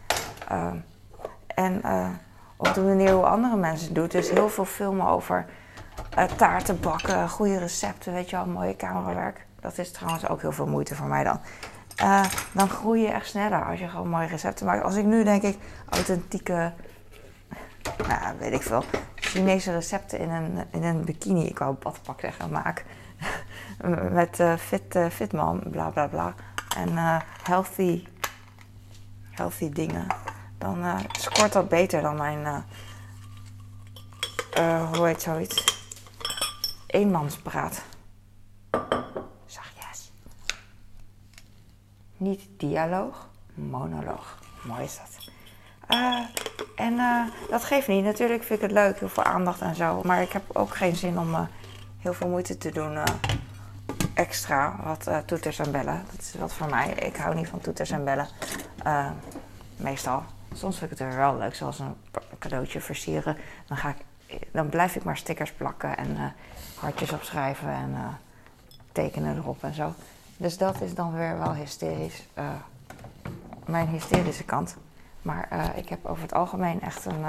Uh, 0.53 0.73
en 1.47 1.83
op 2.57 2.75
de 2.75 2.81
manier 2.81 3.13
hoe 3.13 3.25
andere 3.25 3.57
mensen 3.57 3.87
het 3.87 3.95
doen. 3.95 4.07
Dus 4.07 4.31
heel 4.31 4.49
veel 4.49 4.65
filmen 4.65 5.07
over 5.07 5.47
taarten 6.37 6.81
bakken, 6.81 7.29
goede 7.29 7.59
recepten, 7.59 8.13
weet 8.13 8.31
je 8.31 8.37
wel, 8.37 8.47
mooie 8.47 8.77
camerawerk. 8.77 9.47
Dat 9.61 9.79
is 9.79 9.93
trouwens 9.93 10.29
ook 10.29 10.41
heel 10.41 10.53
veel 10.53 10.67
moeite 10.67 10.95
voor 10.95 11.07
mij 11.07 11.25
dan. 11.25 11.41
Dan 12.53 12.69
groei 12.69 13.01
je 13.01 13.09
echt 13.09 13.27
sneller 13.27 13.65
als 13.65 13.79
je 13.79 13.89
gewoon 13.89 14.09
mooie 14.09 14.27
recepten 14.27 14.67
maakt. 14.67 14.85
Als 14.85 14.97
ik 14.97 15.05
nu 15.05 15.25
denk 15.25 15.43
ik 15.43 15.59
authentieke, 15.89 16.73
nou 18.09 18.39
weet 18.39 18.53
ik 18.53 18.63
veel, 18.63 18.85
Chinese 19.15 19.73
recepten 19.73 20.19
in 20.19 20.31
een, 20.31 20.65
in 20.71 20.83
een 20.83 21.05
bikini, 21.05 21.47
ik 21.47 21.59
wou 21.59 21.77
badpak 21.83 22.21
zeggen, 22.21 22.51
maak. 22.51 22.85
Met 24.11 24.41
uh, 24.41 24.57
fit, 24.57 24.97
uh, 24.97 25.53
bla 25.71 25.91
bla 25.91 26.07
bla. 26.07 26.35
En 26.77 27.23
healthy, 27.43 28.07
healthy 29.31 29.71
dingen 29.71 30.07
dan 30.59 31.01
scoort 31.13 31.53
dat 31.53 31.69
beter 31.69 32.03
dan 32.03 32.17
mijn, 32.17 32.65
hoe 34.93 35.07
heet 35.07 35.23
zoiets? 35.23 35.81
Eenmanspraat. 36.87 37.83
Zachtjes. 39.47 40.13
Niet 42.17 42.49
dialoog, 42.57 43.29
monoloog. 43.55 44.39
Mooi 44.63 44.83
is 44.83 44.99
dat. 44.99 45.31
En 46.77 47.01
dat 47.51 47.65
geeft 47.65 47.89
niet. 47.89 48.05
Natuurlijk 48.05 48.43
vind 48.43 48.63
ik 48.63 48.69
het 48.69 48.75
leuk, 48.77 48.99
heel 48.99 49.09
veel 49.09 49.25
aandacht 49.25 49.61
en 49.61 49.75
zo. 49.75 50.01
Maar 50.05 50.23
ik 50.23 50.33
heb 50.33 50.43
ook 50.53 50.77
geen 50.77 50.97
zin 50.97 51.19
om 51.19 51.49
heel 51.99 52.13
veel 52.13 52.29
moeite 52.29 52.59
te 52.59 52.71
doen 52.71 52.99
extra. 54.15 54.77
Wat 54.85 55.11
toeters 55.27 55.59
en 55.59 55.71
bellen. 55.71 56.05
Dat 56.11 56.21
is 56.21 56.35
wat 56.39 56.53
voor 56.53 56.71
mij. 56.71 56.89
Ik 56.89 57.17
hou 57.17 57.35
niet 57.35 57.49
van 57.49 57.61
toeters 57.61 57.91
en 57.91 58.05
bellen. 58.05 58.29
meestal. 59.77 60.23
Soms 60.55 60.79
vind 60.79 60.91
ik 60.91 60.99
het 60.99 61.09
er 61.09 61.17
wel 61.17 61.39
leuk, 61.39 61.55
zoals 61.55 61.79
een 61.79 61.95
cadeautje 62.39 62.81
versieren. 62.81 63.37
Dan, 63.67 63.77
ga 63.77 63.95
ik, 64.27 64.47
dan 64.53 64.69
blijf 64.69 64.97
ik 64.97 65.05
maar 65.05 65.17
stickers 65.17 65.53
plakken 65.53 65.97
en 65.97 66.35
hartjes 66.75 67.13
opschrijven 67.13 67.69
en 67.69 67.97
tekenen 68.93 69.37
erop 69.37 69.63
en 69.65 69.75
zo. 69.75 69.95
Dus 70.37 70.59
dat 70.59 70.81
is 70.81 70.95
dan 70.95 71.15
weer 71.15 71.39
wel 71.39 71.55
hysterisch. 71.55 72.29
Mijn 73.67 73.89
hysterische 73.89 74.45
kant. 74.45 74.77
Maar 75.23 75.73
ik 75.77 75.89
heb 75.89 76.07
over 76.07 76.23
het 76.23 76.35
algemeen 76.35 76.81
echt 76.81 77.05
een 77.05 77.25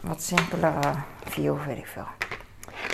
wat 0.00 0.22
simpelere 0.22 0.94
view, 1.24 1.64
weet 1.64 1.78
ik 1.78 1.86
veel. 1.86 2.06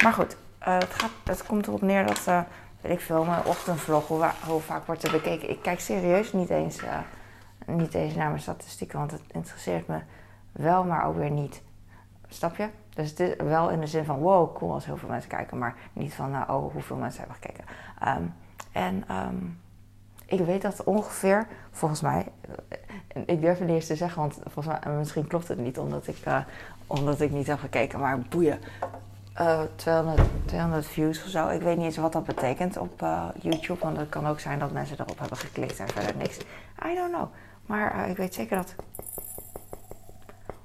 Maar 0.02 0.12
goed, 0.12 0.36
het, 0.58 0.94
gaat, 1.24 1.46
komt 1.46 1.66
erop 1.66 1.82
neer 1.82 2.06
dat 2.06 2.46
weet 2.80 2.92
ik 2.92 3.00
veel, 3.00 3.24
mijn 3.24 3.44
ochtendvlog, 3.44 4.08
hoe, 4.08 4.60
vaak 4.60 4.86
wordt 4.86 5.02
er 5.02 5.10
bekeken. 5.10 5.50
Ik 5.50 5.62
kijk 5.62 5.80
serieus 5.80 6.32
niet 6.32 6.50
eens, 6.50 6.82
uh, 6.82 6.98
niet 7.66 7.94
eens 7.94 8.14
naar 8.14 8.28
mijn 8.28 8.40
statistieken, 8.40 8.98
want 8.98 9.10
het 9.10 9.22
interesseert 9.32 9.86
me 9.86 10.00
wel, 10.52 10.84
maar 10.84 11.06
ook 11.06 11.16
weer 11.16 11.30
niet. 11.30 11.62
Snap 12.28 12.56
je? 12.56 12.68
Dus 12.94 13.10
het 13.10 13.20
is 13.20 13.34
wel 13.36 13.70
in 13.70 13.80
de 13.80 13.86
zin 13.86 14.04
van, 14.04 14.18
wow, 14.18 14.56
cool 14.56 14.72
als 14.72 14.84
heel 14.84 14.96
veel 14.96 15.08
mensen 15.08 15.30
kijken, 15.30 15.58
maar 15.58 15.74
niet 15.92 16.14
van, 16.14 16.34
uh, 16.34 16.42
oh, 16.46 16.72
hoeveel 16.72 16.96
mensen 16.96 17.20
hebben 17.20 17.38
gekeken. 17.40 17.64
Um, 18.08 18.34
en 18.72 19.16
um, 19.16 19.60
ik 20.28 20.40
weet 20.40 20.62
dat 20.62 20.84
ongeveer, 20.84 21.46
volgens 21.70 22.00
mij, 22.00 22.26
eh, 22.68 23.22
ik 23.26 23.40
durf 23.40 23.58
het 23.58 23.66
niet 23.66 23.76
eens 23.76 23.86
te 23.86 23.96
zeggen, 23.96 24.20
want 24.20 24.38
volgens 24.44 24.78
mij, 24.84 24.92
misschien 24.94 25.26
klopt 25.26 25.48
het 25.48 25.58
niet, 25.58 25.78
omdat 25.78 26.06
ik, 26.06 26.26
uh, 26.26 26.38
omdat 26.86 27.20
ik 27.20 27.30
niet 27.30 27.46
heb 27.46 27.58
gekeken, 27.58 28.00
maar 28.00 28.18
boeien. 28.18 28.58
200, 29.76 30.18
eh, 30.18 30.24
200 30.44 30.86
views 30.86 31.24
of 31.24 31.30
zo. 31.30 31.48
Ik 31.48 31.60
weet 31.60 31.76
niet 31.76 31.84
eens 31.84 31.96
wat 31.96 32.12
dat 32.12 32.24
betekent 32.24 32.76
op 32.76 33.06
YouTube. 33.40 33.80
Want 33.80 33.96
het 33.96 34.08
kan 34.08 34.26
ook 34.26 34.40
zijn 34.40 34.58
dat 34.58 34.72
mensen 34.72 35.00
erop 35.00 35.18
hebben 35.18 35.36
geklikt 35.36 35.78
en 35.78 35.88
verder 35.88 36.16
niks. 36.16 36.38
I 36.86 36.94
don't 36.94 37.12
know. 37.12 37.28
Maar 37.66 38.08
ik 38.08 38.16
weet 38.16 38.34
zeker 38.34 38.56
dat. 38.56 38.74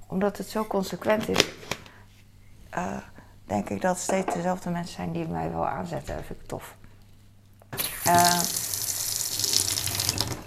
Omdat 0.07 0.37
het 0.37 0.47
zo 0.47 0.65
consequent 0.65 1.29
is. 1.29 1.53
denk 3.45 3.69
ik 3.69 3.81
dat 3.81 3.95
het 3.95 4.03
steeds 4.03 4.33
dezelfde 4.33 4.69
mensen 4.69 4.95
zijn 4.95 5.11
die 5.11 5.27
mij 5.27 5.51
wel 5.51 5.67
aanzetten. 5.67 6.15
Dat 6.15 6.25
vind 6.25 6.41
ik 6.41 6.47
tof. 6.47 6.75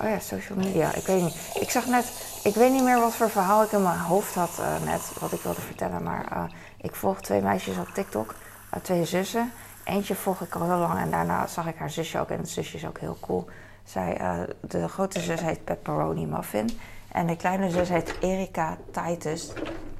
Oh 0.03 0.09
ja, 0.09 0.19
social 0.19 0.59
media. 0.59 0.95
Ik 0.95 1.07
weet 1.07 1.23
niet. 1.23 1.37
Ik 1.61 1.71
zag 1.71 1.87
net. 1.87 2.13
Ik 2.45 2.55
weet 2.55 2.73
niet 2.73 2.83
meer 2.83 3.01
wat 3.01 3.15
voor 3.15 3.31
verhaal 3.31 3.63
ik 3.63 3.73
in 3.73 3.83
mijn 3.83 3.99
hoofd 3.99 4.35
had 4.35 4.61
net. 4.85 5.13
Wat 5.21 5.33
ik 5.33 5.41
wilde 5.41 5.61
vertellen. 5.61 6.03
Maar 6.03 6.51
ik 6.81 6.95
volg 6.95 7.21
twee 7.21 7.41
meisjes 7.43 7.79
op 7.79 7.89
TikTok, 7.89 8.35
uh, 8.75 8.81
twee 8.81 9.05
zussen. 9.05 9.53
Eentje 9.85 10.15
volg 10.15 10.41
ik 10.41 10.55
al 10.55 10.63
heel 10.63 10.79
lang 10.79 10.99
en 10.99 11.11
daarna 11.11 11.47
zag 11.47 11.67
ik 11.67 11.77
haar 11.77 11.91
zusje 11.91 12.19
ook. 12.19 12.31
En 12.31 12.39
het 12.39 12.49
zusje 12.49 12.77
is 12.77 12.87
ook 12.87 12.99
heel 12.99 13.17
cool. 13.21 13.47
Zij, 13.85 14.21
de 14.61 14.89
grote 14.89 15.21
zus 15.21 15.41
heet 15.41 15.65
Pepperoni 15.65 16.27
Muffin. 16.27 16.81
En 17.13 17.27
de 17.27 17.37
kleine 17.37 17.71
zus 17.71 17.89
heet 17.89 18.17
Erika 18.21 18.77
Titus. 18.91 19.53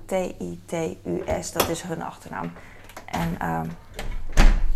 T-I-T-U-S, 0.07 1.53
dat 1.53 1.69
is 1.69 1.83
hun 1.83 2.03
achternaam. 2.03 2.53
En 3.05 3.37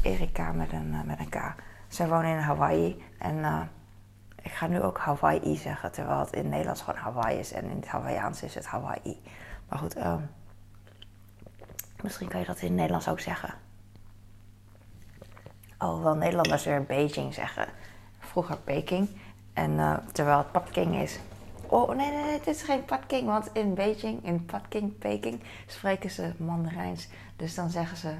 Erika 0.02 0.52
met 0.52 0.72
een, 0.72 0.94
met 1.06 1.18
een 1.18 1.28
K. 1.28 1.54
Zij 1.88 2.08
wonen 2.08 2.30
in 2.30 2.38
Hawaii. 2.38 3.04
En 3.18 3.68
ik 4.42 4.50
ga 4.50 4.66
nu 4.66 4.82
ook 4.82 4.98
Hawaii 4.98 5.56
zeggen, 5.56 5.92
terwijl 5.92 6.18
het 6.18 6.32
in 6.32 6.38
het 6.38 6.48
Nederlands 6.48 6.82
gewoon 6.82 7.00
Hawaii 7.00 7.38
is. 7.38 7.52
En 7.52 7.64
in 7.64 7.76
het 7.76 7.88
Hawaiiaans 7.88 8.42
is 8.42 8.54
het 8.54 8.66
Hawaii. 8.66 9.22
Maar 9.68 9.78
goed, 9.78 9.96
um, 9.96 10.30
Misschien 12.02 12.28
kan 12.28 12.40
je 12.40 12.46
dat 12.46 12.60
in 12.60 12.66
het 12.66 12.76
Nederlands 12.76 13.08
ook 13.08 13.20
zeggen. 13.20 13.54
Alhoewel 15.76 16.14
Nederlanders 16.14 16.64
weer 16.64 16.84
Beijing 16.84 17.34
zeggen. 17.34 17.68
Vroeger 18.18 18.56
Peking. 18.56 19.08
En 19.52 19.70
uh, 19.70 19.96
terwijl 20.12 20.38
het 20.38 20.52
Peking 20.52 20.96
is. 20.96 21.18
Oh 21.66 21.94
nee, 21.94 22.10
nee, 22.10 22.24
nee, 22.24 22.38
dit 22.38 22.46
is 22.54 22.62
geen 22.62 22.84
Peking. 22.84 23.26
Want 23.26 23.50
in 23.52 23.74
Beijing, 23.74 24.24
in 24.24 24.44
Peking, 24.44 24.98
Peking, 24.98 25.42
spreken 25.66 26.10
ze 26.10 26.32
Mandarijns. 26.36 27.08
Dus 27.36 27.54
dan 27.54 27.70
zeggen 27.70 27.96
ze. 27.96 28.14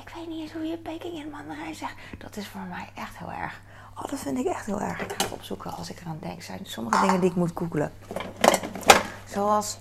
Ik 0.00 0.12
weet 0.14 0.28
niet 0.28 0.40
eens 0.40 0.52
hoe 0.52 0.64
je 0.64 0.78
Peking 0.78 1.14
in 1.14 1.30
Mandarijn 1.30 1.74
zegt. 1.74 1.94
Dat 2.18 2.36
is 2.36 2.48
voor 2.48 2.60
mij 2.60 2.88
echt 2.94 3.18
heel 3.18 3.32
erg. 3.32 3.60
Oh, 3.96 4.10
dat 4.10 4.18
vind 4.18 4.38
ik 4.38 4.46
echt 4.46 4.66
heel 4.66 4.80
erg. 4.80 5.00
Ik 5.00 5.12
ga 5.12 5.24
het 5.24 5.32
opzoeken 5.32 5.72
als 5.72 5.90
ik 5.90 6.00
eraan 6.00 6.18
denk. 6.20 6.42
Zijn 6.42 6.60
sommige 6.62 7.00
dingen 7.00 7.20
die 7.20 7.30
ik 7.30 7.36
moet 7.36 7.52
googelen. 7.54 7.92
Zoals, 9.24 9.76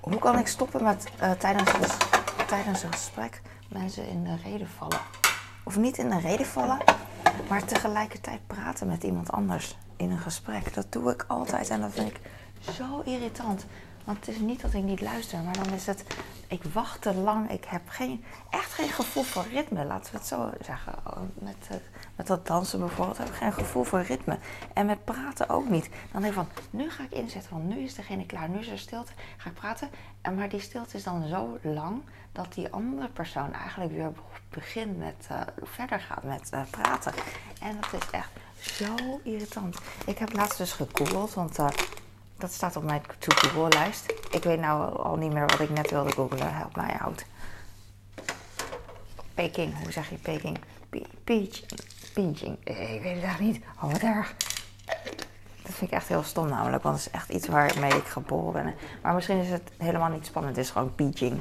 hoe 0.00 0.18
kan 0.18 0.38
ik 0.38 0.46
stoppen 0.46 0.84
met 0.84 1.04
uh, 1.22 1.30
tijdens 1.30 1.72
het 1.72 1.96
tijdens 2.48 2.82
een 2.82 2.92
gesprek 2.92 3.40
mensen 3.68 4.08
in 4.08 4.24
de 4.24 4.36
reden 4.44 4.68
vallen. 4.68 4.98
Of 5.64 5.76
niet 5.76 5.98
in 5.98 6.10
de 6.10 6.18
reden 6.18 6.46
vallen, 6.46 6.78
maar 7.48 7.64
tegelijkertijd 7.64 8.46
praten 8.46 8.86
met 8.86 9.02
iemand 9.02 9.30
anders 9.32 9.76
in 9.96 10.10
een 10.10 10.18
gesprek. 10.18 10.74
Dat 10.74 10.92
doe 10.92 11.12
ik 11.12 11.24
altijd 11.28 11.68
en 11.68 11.80
dat 11.80 11.92
vind 11.92 12.08
ik 12.08 12.20
zo 12.60 13.00
irritant. 13.04 13.66
Want 14.08 14.26
het 14.26 14.28
is 14.28 14.40
niet 14.40 14.60
dat 14.60 14.74
ik 14.74 14.82
niet 14.82 15.00
luister, 15.00 15.38
maar 15.38 15.64
dan 15.64 15.72
is 15.72 15.86
het. 15.86 16.04
Ik 16.46 16.62
wacht 16.62 17.02
te 17.02 17.14
lang. 17.14 17.50
Ik 17.50 17.64
heb 17.64 17.88
geen, 17.88 18.24
echt 18.50 18.72
geen 18.72 18.88
gevoel 18.88 19.22
voor 19.22 19.44
ritme, 19.52 19.84
laten 19.84 20.12
we 20.12 20.18
het 20.18 20.26
zo 20.26 20.50
zeggen. 20.60 20.94
Oh, 21.06 21.16
met, 21.34 21.56
uh, 21.72 21.76
met 22.16 22.26
dat 22.26 22.46
dansen 22.46 22.78
bijvoorbeeld 22.78 23.18
heb 23.18 23.28
ik 23.28 23.34
geen 23.34 23.52
gevoel 23.52 23.84
voor 23.84 24.00
ritme. 24.00 24.38
En 24.72 24.86
met 24.86 25.04
praten 25.04 25.48
ook 25.48 25.68
niet. 25.68 25.88
Dan 26.12 26.22
denk 26.22 26.34
ik 26.34 26.40
van, 26.40 26.48
nu 26.70 26.90
ga 26.90 27.02
ik 27.02 27.10
inzetten, 27.10 27.52
want 27.52 27.64
nu 27.64 27.78
is 27.78 27.94
degene 27.94 28.26
klaar. 28.26 28.48
Nu 28.48 28.58
is 28.58 28.68
er 28.68 28.78
stilte, 28.78 29.12
ga 29.36 29.48
ik 29.48 29.54
praten. 29.54 29.88
En 30.20 30.34
maar 30.34 30.48
die 30.48 30.60
stilte 30.60 30.96
is 30.96 31.02
dan 31.02 31.28
zo 31.28 31.58
lang 31.62 32.02
dat 32.32 32.52
die 32.52 32.72
andere 32.72 33.08
persoon 33.08 33.52
eigenlijk 33.52 33.92
weer 33.92 34.12
begint 34.50 34.98
met, 34.98 35.28
uh, 35.32 35.40
verder 35.62 36.00
gaat 36.00 36.22
met 36.22 36.50
uh, 36.54 36.60
praten. 36.70 37.12
En 37.60 37.78
dat 37.80 38.02
is 38.02 38.10
echt 38.10 38.30
zo 38.60 39.20
irritant. 39.22 39.78
Ik 40.06 40.18
heb 40.18 40.32
laatst 40.32 40.58
dus 40.58 40.72
gegoogeld, 40.72 41.34
want 41.34 41.58
dat 42.38 42.52
staat 42.52 42.76
op 42.76 42.82
mijn 42.82 43.02
to-Google-lijst. 43.18 44.12
Ik 44.30 44.42
weet 44.42 44.60
nou 44.60 45.02
al 45.02 45.16
niet 45.16 45.32
meer 45.32 45.46
wat 45.46 45.60
ik 45.60 45.70
net 45.70 45.90
wilde 45.90 46.12
googlen. 46.12 46.54
Help 46.54 46.76
mij 46.76 46.96
uit. 47.00 47.26
Peking, 49.34 49.82
hoe 49.82 49.92
zeg 49.92 50.10
je 50.10 50.16
Peking? 50.16 50.58
Peach, 51.24 51.60
Peaching. 52.12 52.56
Ik 52.64 53.02
weet 53.02 53.14
het 53.14 53.24
eigenlijk 53.24 53.40
niet. 53.40 53.62
Oh, 53.82 53.92
wat 53.92 54.00
erg. 54.00 54.34
Dat 55.62 55.76
vind 55.76 55.90
ik 55.90 55.96
echt 55.96 56.08
heel 56.08 56.22
stom 56.22 56.48
namelijk, 56.48 56.82
want 56.82 56.96
het 56.96 57.06
is 57.06 57.12
echt 57.12 57.28
iets 57.28 57.48
waarmee 57.48 57.94
ik 57.94 58.06
geboren 58.06 58.52
ben. 58.52 58.74
Maar 59.02 59.14
misschien 59.14 59.38
is 59.38 59.50
het 59.50 59.70
helemaal 59.78 60.08
niet 60.08 60.26
spannend. 60.26 60.56
Het 60.56 60.64
is 60.64 60.70
gewoon 60.70 60.94
Peaching. 60.94 61.40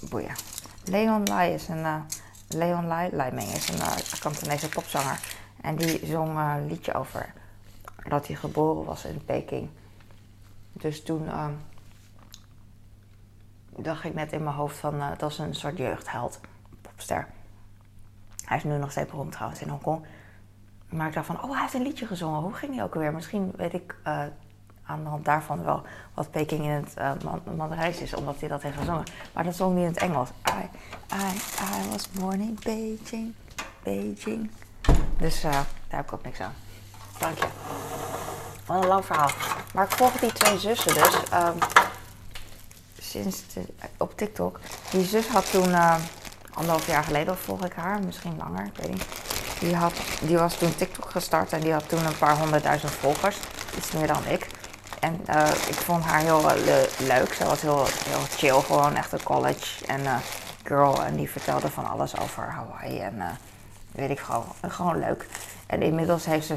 Boeien. 0.00 0.34
Leon 0.84 1.24
Lai 1.24 1.52
is 1.52 1.68
een... 1.68 1.78
Uh, 1.78 1.94
Leon 2.48 2.86
Lai, 2.86 3.10
Laiming 3.12 3.48
is 3.48 3.68
een 3.68 3.76
uh, 4.52 4.68
popzanger. 4.70 5.20
En 5.60 5.76
die 5.76 6.06
zong 6.06 6.28
uh, 6.28 6.54
een 6.56 6.66
liedje 6.66 6.94
over 6.94 7.32
dat 8.08 8.26
hij 8.26 8.36
geboren 8.36 8.84
was 8.84 9.04
in 9.04 9.24
Peking. 9.24 9.68
Dus 10.72 11.02
toen 11.02 11.24
uh, 11.24 11.46
dacht 13.76 14.04
ik 14.04 14.14
net 14.14 14.32
in 14.32 14.44
mijn 14.44 14.56
hoofd 14.56 14.76
van 14.76 14.94
uh, 14.94 15.08
dat 15.18 15.30
is 15.30 15.38
een 15.38 15.54
soort 15.54 15.76
jeugdheld, 15.76 16.40
popster. 16.80 17.26
Hij 18.44 18.56
is 18.56 18.64
nu 18.64 18.78
nog 18.78 18.90
steeds 18.90 19.10
beroemd 19.10 19.32
trouwens 19.32 19.60
in 19.60 19.68
Hongkong. 19.68 20.04
Maar 20.88 21.06
ik 21.06 21.14
dacht 21.14 21.26
van, 21.26 21.42
oh 21.42 21.50
hij 21.50 21.60
heeft 21.60 21.74
een 21.74 21.82
liedje 21.82 22.06
gezongen. 22.06 22.40
Hoe 22.40 22.54
ging 22.54 22.74
hij 22.74 22.84
ook 22.84 22.94
alweer? 22.94 23.12
Misschien 23.12 23.52
weet 23.56 23.72
ik 23.72 23.96
uh, 24.06 24.24
aan 24.82 25.02
de 25.02 25.08
hand 25.08 25.24
daarvan 25.24 25.64
wel 25.64 25.82
wat 26.14 26.30
Peking 26.30 26.64
in 26.64 26.70
het 26.70 26.94
uh, 26.98 27.12
Mandarijns 27.56 28.00
is, 28.00 28.14
omdat 28.14 28.40
hij 28.40 28.48
dat 28.48 28.62
heeft 28.62 28.76
gezongen. 28.76 29.04
Maar 29.34 29.44
dat 29.44 29.54
zong 29.54 29.74
niet 29.74 29.84
in 29.84 29.90
het 29.90 29.98
Engels. 29.98 30.28
I, 30.48 30.68
I, 31.14 31.36
I 31.84 31.90
was 31.90 32.10
born 32.10 32.40
in 32.40 32.58
Beijing, 32.62 33.34
Beijing. 33.82 34.50
Dus 35.20 35.44
uh, 35.44 35.50
daar 35.50 35.66
heb 35.88 36.04
ik 36.04 36.12
ook 36.12 36.24
niks 36.24 36.40
aan. 36.40 36.54
Dank 37.18 37.38
je. 37.38 37.46
Wat 38.66 38.82
een 38.82 38.88
lang 38.88 39.04
verhaal. 39.04 39.30
Maar 39.74 39.84
ik 39.84 39.90
volg 39.90 40.12
die 40.12 40.32
twee 40.32 40.58
zussen 40.58 40.94
dus. 40.94 41.14
Um, 41.32 41.58
sinds 42.98 43.42
de, 43.54 43.60
op 43.96 44.16
TikTok. 44.16 44.60
Die 44.90 45.04
zus 45.04 45.26
had 45.26 45.50
toen, 45.50 45.68
uh, 45.68 45.94
anderhalf 46.54 46.86
jaar 46.86 47.04
geleden 47.04 47.38
volg 47.38 47.64
ik 47.64 47.72
haar, 47.72 48.00
misschien 48.04 48.36
langer, 48.36 48.64
ik 48.64 48.76
weet 48.76 48.90
niet. 48.90 49.04
Die, 49.58 49.76
had, 49.76 49.92
die 50.20 50.38
was 50.38 50.54
toen 50.54 50.76
TikTok 50.76 51.10
gestart 51.10 51.52
en 51.52 51.60
die 51.60 51.72
had 51.72 51.88
toen 51.88 52.04
een 52.04 52.18
paar 52.18 52.38
honderdduizend 52.38 52.92
volgers. 52.92 53.36
Iets 53.76 53.90
meer 53.90 54.06
dan 54.06 54.26
ik. 54.26 54.46
En 55.00 55.20
uh, 55.30 55.48
ik 55.68 55.74
vond 55.74 56.04
haar 56.04 56.20
heel 56.20 56.42
le 56.42 56.88
leuk. 56.98 57.34
Ze 57.34 57.44
was 57.44 57.60
heel, 57.60 57.86
heel 57.86 58.24
chill, 58.36 58.60
gewoon 58.60 58.96
echt 58.96 59.12
een 59.12 59.22
college 59.22 59.86
en 59.86 60.00
girl. 60.64 61.04
En 61.04 61.16
die 61.16 61.30
vertelde 61.30 61.70
van 61.70 61.90
alles 61.90 62.18
over 62.18 62.50
Hawaii 62.50 63.00
en 63.00 63.38
weet 63.92 64.10
ik 64.10 64.18
gewoon, 64.18 64.44
gewoon 64.68 64.98
leuk. 64.98 65.26
En 65.66 65.82
inmiddels 65.82 66.24
heeft 66.24 66.46
ze 66.46 66.56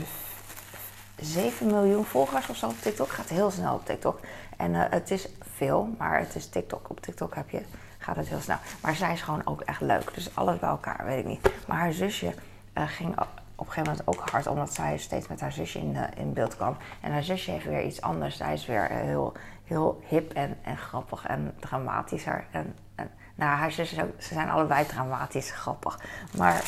7 1.22 1.68
miljoen 1.68 2.06
volgers 2.06 2.50
of 2.50 2.56
zo 2.56 2.68
op 2.68 2.82
TikTok. 2.82 3.10
Gaat 3.10 3.30
heel 3.30 3.52
snel 3.52 3.74
op 3.74 3.86
TikTok. 3.86 4.20
En 4.58 4.74
het 4.74 5.12
is 5.12 5.28
veel, 5.56 5.90
maar 5.98 6.20
het 6.20 6.36
is 6.36 6.50
TikTok. 6.50 6.90
Op 6.90 7.00
TikTok 7.00 7.36
heb 7.36 7.50
je, 7.50 7.62
gaat 7.98 8.16
het 8.16 8.28
heel 8.28 8.42
snel. 8.42 8.58
Maar 8.82 8.96
zij 8.96 9.14
is 9.14 9.22
gewoon 9.22 9.46
ook 9.46 9.62
echt 9.62 9.82
leuk. 9.82 10.14
Dus 10.14 10.36
alles 10.36 10.60
bij 10.60 10.70
elkaar, 10.70 11.06
weet 11.06 11.20
ik 11.20 11.26
niet. 11.26 11.52
Maar 11.68 11.78
haar 11.78 11.94
zusje 11.94 12.34
ging 12.74 13.20
op 13.56 13.68
een 13.68 13.74
gegeven 13.74 13.92
moment 14.06 14.08
ook 14.08 14.30
hard, 14.30 14.48
omdat 14.48 14.74
zij 14.74 14.98
steeds 14.98 15.28
met 15.28 15.40
haar 15.42 15.52
zusje 15.52 15.80
in, 15.80 15.94
uh, 15.94 16.04
in 16.16 16.34
beeld 16.34 16.56
kwam. 16.56 16.78
En 17.02 17.12
haar 17.12 17.24
zusje 17.24 17.52
heeft 17.52 17.66
weer 17.66 17.84
iets 17.84 18.02
anders. 18.02 18.38
Zij 18.38 18.54
is 18.54 18.66
weer 18.66 18.88
heel, 18.90 19.34
heel 19.64 20.04
hip 20.08 20.34
en, 20.34 20.58
en 20.62 20.78
grappig 20.78 21.26
en 21.26 21.54
dramatischer. 21.60 22.46
En, 22.52 22.76
en, 22.96 23.12
nou, 23.36 23.58
haar 23.58 23.72
zus 23.72 23.92
is 23.92 24.02
ook, 24.02 24.22
ze 24.22 24.34
zijn 24.34 24.50
allebei 24.50 24.86
dramatisch 24.86 25.52
grappig. 25.52 26.00
Maar, 26.38 26.64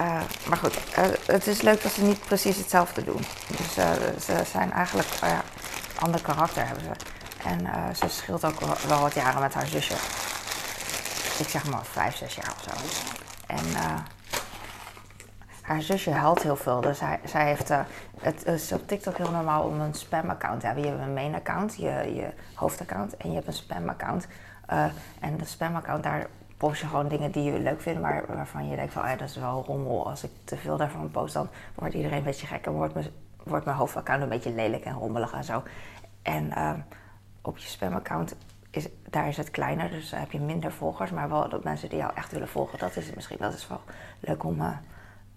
uh, 0.00 0.20
maar 0.48 0.58
goed, 0.58 0.76
uh, 0.98 1.04
het 1.26 1.46
is 1.46 1.60
leuk 1.62 1.82
dat 1.82 1.92
ze 1.92 2.02
niet 2.02 2.20
precies 2.20 2.56
hetzelfde 2.56 3.04
doen. 3.04 3.24
Dus 3.56 3.74
ze 4.24 4.42
zijn 4.50 4.72
eigenlijk, 4.72 5.08
ander 5.98 6.22
karakter 6.22 6.66
hebben 6.66 6.84
ze. 6.84 6.90
En 7.48 7.96
ze 7.96 8.08
scheelt 8.08 8.44
ook 8.44 8.60
wel 8.60 9.00
wat 9.00 9.14
jaren 9.14 9.40
met 9.40 9.54
haar 9.54 9.66
zusje. 9.66 9.94
Ik 11.38 11.48
zeg 11.48 11.70
maar 11.70 11.84
vijf, 11.84 12.16
zes 12.16 12.34
jaar 12.34 12.52
of 12.56 12.62
zo. 12.62 12.70
En 13.46 13.64
haar 15.62 15.82
zusje 15.82 16.10
huilt 16.10 16.42
heel 16.42 16.56
veel. 16.56 16.80
Dus 16.80 17.00
hij, 17.00 17.20
zij 17.24 17.46
heeft, 17.46 17.68
het 18.20 18.46
is 18.46 18.72
op 18.72 18.88
TikTok 18.88 19.16
heel 19.16 19.30
normaal 19.30 19.62
om 19.62 19.80
een 19.80 19.94
spam-account 19.94 20.60
te 20.60 20.66
hebben. 20.66 20.84
Je 20.84 20.90
hebt 20.90 21.02
een 21.02 21.14
main-account, 21.14 21.76
je, 21.76 22.14
je 22.14 22.32
hoofdaccount, 22.54 23.16
en 23.16 23.28
je 23.28 23.34
hebt 23.34 23.46
een 23.46 23.52
spam-account. 23.52 24.26
En 25.20 25.36
de 25.36 25.44
spam-account, 25.44 26.02
daar 26.02 26.26
post 26.60 26.80
je 26.80 26.86
gewoon 26.86 27.08
dingen 27.08 27.30
die 27.30 27.42
je 27.42 27.58
leuk 27.58 27.80
vindt, 27.80 28.00
maar 28.00 28.24
waarvan 28.26 28.68
je 28.68 28.76
denkt 28.76 28.92
van, 28.92 29.08
ja, 29.08 29.16
dat 29.16 29.28
is 29.28 29.36
wel 29.36 29.64
rommel. 29.66 30.08
Als 30.08 30.24
ik 30.24 30.30
te 30.44 30.56
veel 30.56 30.76
daarvan 30.76 31.10
post, 31.10 31.34
dan 31.34 31.48
wordt 31.74 31.94
iedereen 31.94 32.18
een 32.18 32.24
beetje 32.24 32.46
gek 32.46 32.66
en 32.66 32.72
wordt 32.72 32.94
mijn, 32.94 33.06
wordt 33.42 33.64
mijn 33.64 33.76
hoofdaccount 33.76 34.22
een 34.22 34.28
beetje 34.28 34.52
lelijk 34.52 34.84
en 34.84 34.94
rommelig 34.94 35.32
en 35.32 35.44
zo. 35.44 35.62
En 36.22 36.44
uh, 36.44 36.72
op 37.40 37.58
je 37.58 37.68
spam-account 37.68 38.36
is, 38.70 38.88
daar 39.10 39.28
is 39.28 39.36
het 39.36 39.50
kleiner, 39.50 39.90
dus 39.90 40.10
heb 40.10 40.32
je 40.32 40.40
minder 40.40 40.72
volgers, 40.72 41.10
maar 41.10 41.28
wel 41.28 41.48
dat 41.48 41.64
mensen 41.64 41.88
die 41.88 41.98
jou 41.98 42.12
echt 42.14 42.32
willen 42.32 42.48
volgen. 42.48 42.78
Dat 42.78 42.96
is 42.96 43.06
het 43.06 43.14
misschien. 43.14 43.38
Dat 43.40 43.54
is 43.54 43.68
wel 43.68 43.80
leuk 44.20 44.44
om 44.44 44.62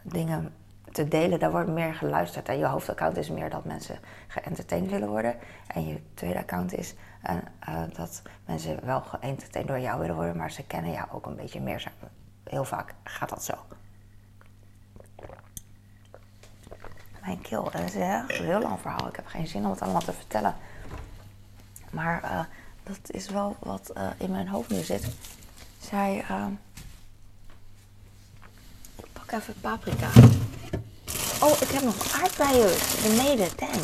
dingen 0.01 0.53
te 0.91 1.07
delen, 1.07 1.39
daar 1.39 1.51
wordt 1.51 1.69
meer 1.69 1.93
geluisterd. 1.93 2.49
En 2.49 2.57
je 2.57 2.65
hoofdaccount 2.65 3.17
is 3.17 3.29
meer 3.29 3.49
dat 3.49 3.65
mensen 3.65 3.99
geëntertained 4.27 4.91
willen 4.91 5.09
worden. 5.09 5.35
En 5.67 5.87
je 5.87 5.99
tweede 6.13 6.39
account 6.39 6.73
is 6.73 6.95
uh, 7.29 7.35
uh, 7.69 7.83
dat 7.93 8.21
mensen 8.45 8.85
wel 8.85 9.01
geëntertained 9.01 9.67
door 9.67 9.79
jou 9.79 9.99
willen 9.99 10.15
worden, 10.15 10.37
maar 10.37 10.51
ze 10.51 10.63
kennen 10.63 10.91
jou 10.91 11.07
ook 11.11 11.25
een 11.25 11.35
beetje 11.35 11.61
meer. 11.61 11.91
Heel 12.43 12.65
vaak 12.65 12.93
gaat 13.03 13.29
dat 13.29 13.43
zo. 13.43 13.53
Mijn 17.21 17.41
keel, 17.41 17.63
dat 17.63 17.81
is 17.81 17.95
een 17.95 18.25
heel 18.27 18.61
lang 18.61 18.79
verhaal. 18.79 19.07
Ik 19.07 19.15
heb 19.15 19.27
geen 19.27 19.47
zin 19.47 19.65
om 19.65 19.71
het 19.71 19.81
allemaal 19.81 20.01
te 20.01 20.13
vertellen. 20.13 20.55
Maar 21.91 22.23
uh, 22.23 22.39
dat 22.83 23.11
is 23.11 23.29
wel 23.29 23.55
wat 23.59 23.93
in 24.17 24.31
mijn 24.31 24.47
hoofd 24.47 24.69
nu 24.69 24.81
zit. 24.81 25.15
Zij 25.79 26.23
even 29.33 29.55
paprika. 29.61 30.09
Oh, 31.39 31.61
ik 31.61 31.67
heb 31.67 31.83
nog 31.83 32.21
aardbeien 32.21 32.77
beneden. 33.01 33.49
Dang. 33.55 33.81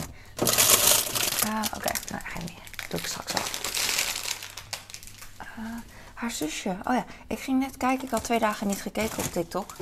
Uh, 1.46 1.62
Oké, 1.65 1.77
okay. 1.77 1.96
nou, 2.10 2.24
ga 2.24 2.39
niet. 2.39 2.68
Doe 2.89 3.00
ik 3.00 3.05
straks 3.08 3.34
wel. 3.34 3.41
Uh, 5.41 5.65
haar 6.13 6.31
zusje. 6.31 6.77
Oh 6.84 6.93
ja, 6.93 7.05
ik 7.27 7.39
ging 7.39 7.60
net 7.60 7.77
kijken. 7.77 8.05
Ik 8.05 8.12
had 8.12 8.24
twee 8.24 8.39
dagen 8.39 8.67
niet 8.67 8.81
gekeken 8.81 9.17
op 9.17 9.31
TikTok. 9.31 9.75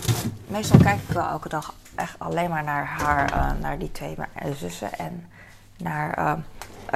Meestal 0.48 0.78
kijk 0.80 1.02
ik 1.08 1.14
wel 1.14 1.28
elke 1.28 1.50
dag 1.50 1.74
echt 1.96 2.16
alleen 2.18 2.50
maar 2.50 2.64
naar 2.64 2.86
haar, 2.86 3.32
uh, 3.32 3.52
naar 3.62 3.80
die 3.80 3.92
twee 3.92 4.16
zussen. 4.56 4.94
En 4.98 5.30
naar 5.78 6.38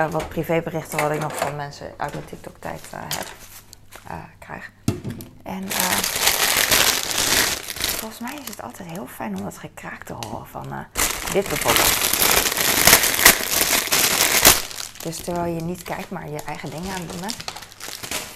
wat 0.09 0.29
privéberichten 0.29 0.99
wat 0.99 1.11
ik 1.11 1.19
nog 1.19 1.37
van 1.37 1.55
mensen 1.55 1.93
uit 1.97 2.13
mijn 2.13 2.25
TikTok-tijd 2.25 2.81
heb, 2.91 3.27
krijg. 4.39 4.71
En 5.43 5.71
volgens 7.97 8.19
mij 8.19 8.33
is 8.41 8.47
het 8.47 8.61
altijd 8.61 8.89
heel 8.89 9.07
fijn 9.07 9.37
om 9.37 9.43
dat 9.43 9.57
gekraak 9.57 10.03
te 10.03 10.13
horen 10.13 10.47
van 10.47 10.85
dit 11.33 11.47
bijvoorbeeld. 11.47 12.50
Dus 15.01 15.17
terwijl 15.17 15.53
je 15.53 15.61
niet 15.61 15.83
kijkt, 15.83 16.09
maar 16.09 16.29
je 16.29 16.43
eigen 16.43 16.69
dingen 16.69 16.93
aan 16.93 17.01
het 17.01 17.11
doen 17.11 17.29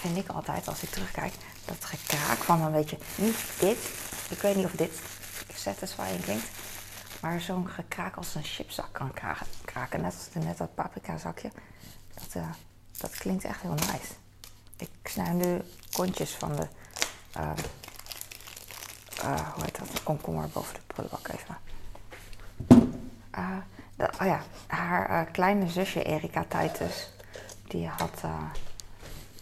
vind 0.00 0.16
ik 0.16 0.28
altijd 0.28 0.68
als 0.68 0.82
ik 0.82 0.90
terugkijk 0.90 1.34
dat 1.64 1.84
gekraak 1.84 2.38
van 2.38 2.62
een 2.62 2.72
beetje, 2.72 2.98
niet 3.14 3.36
dit, 3.58 3.78
ik 4.28 4.38
weet 4.40 4.56
niet 4.56 4.64
of 4.64 4.72
dit 4.72 5.00
satisfying 5.54 6.20
klinkt, 6.22 6.48
maar 7.20 7.40
zo'n 7.40 7.68
gekraak 7.68 8.16
als 8.16 8.34
een 8.34 8.44
chipzak 8.44 8.92
kan 8.92 9.12
kraken, 9.64 10.00
net 10.00 10.14
als 10.14 10.44
net 10.44 10.58
dat 10.58 10.74
paprika 10.74 11.18
zakje. 11.18 11.50
Dat, 12.14 12.34
uh, 12.36 12.48
dat 12.98 13.10
klinkt 13.10 13.44
echt 13.44 13.60
heel 13.60 13.74
nice. 13.74 14.12
Ik 14.76 14.90
snij 15.04 15.32
nu 15.32 15.62
kontjes 15.92 16.30
van 16.30 16.56
de 16.56 16.66
uh, 17.36 17.50
uh, 19.24 19.52
hoe 19.54 19.64
heet 19.64 19.78
dat, 19.78 20.02
komkommer 20.02 20.48
boven 20.48 20.74
de 20.74 20.80
prullenbak 20.86 21.28
even. 21.28 21.56
Uh, 23.96 24.06
dat, 24.06 24.20
oh 24.20 24.26
ja, 24.26 24.40
haar 24.66 25.10
uh, 25.10 25.32
kleine 25.32 25.68
zusje 25.68 26.02
Erika 26.02 26.44
Titus, 26.48 27.12
die 27.68 27.88
had, 27.88 28.22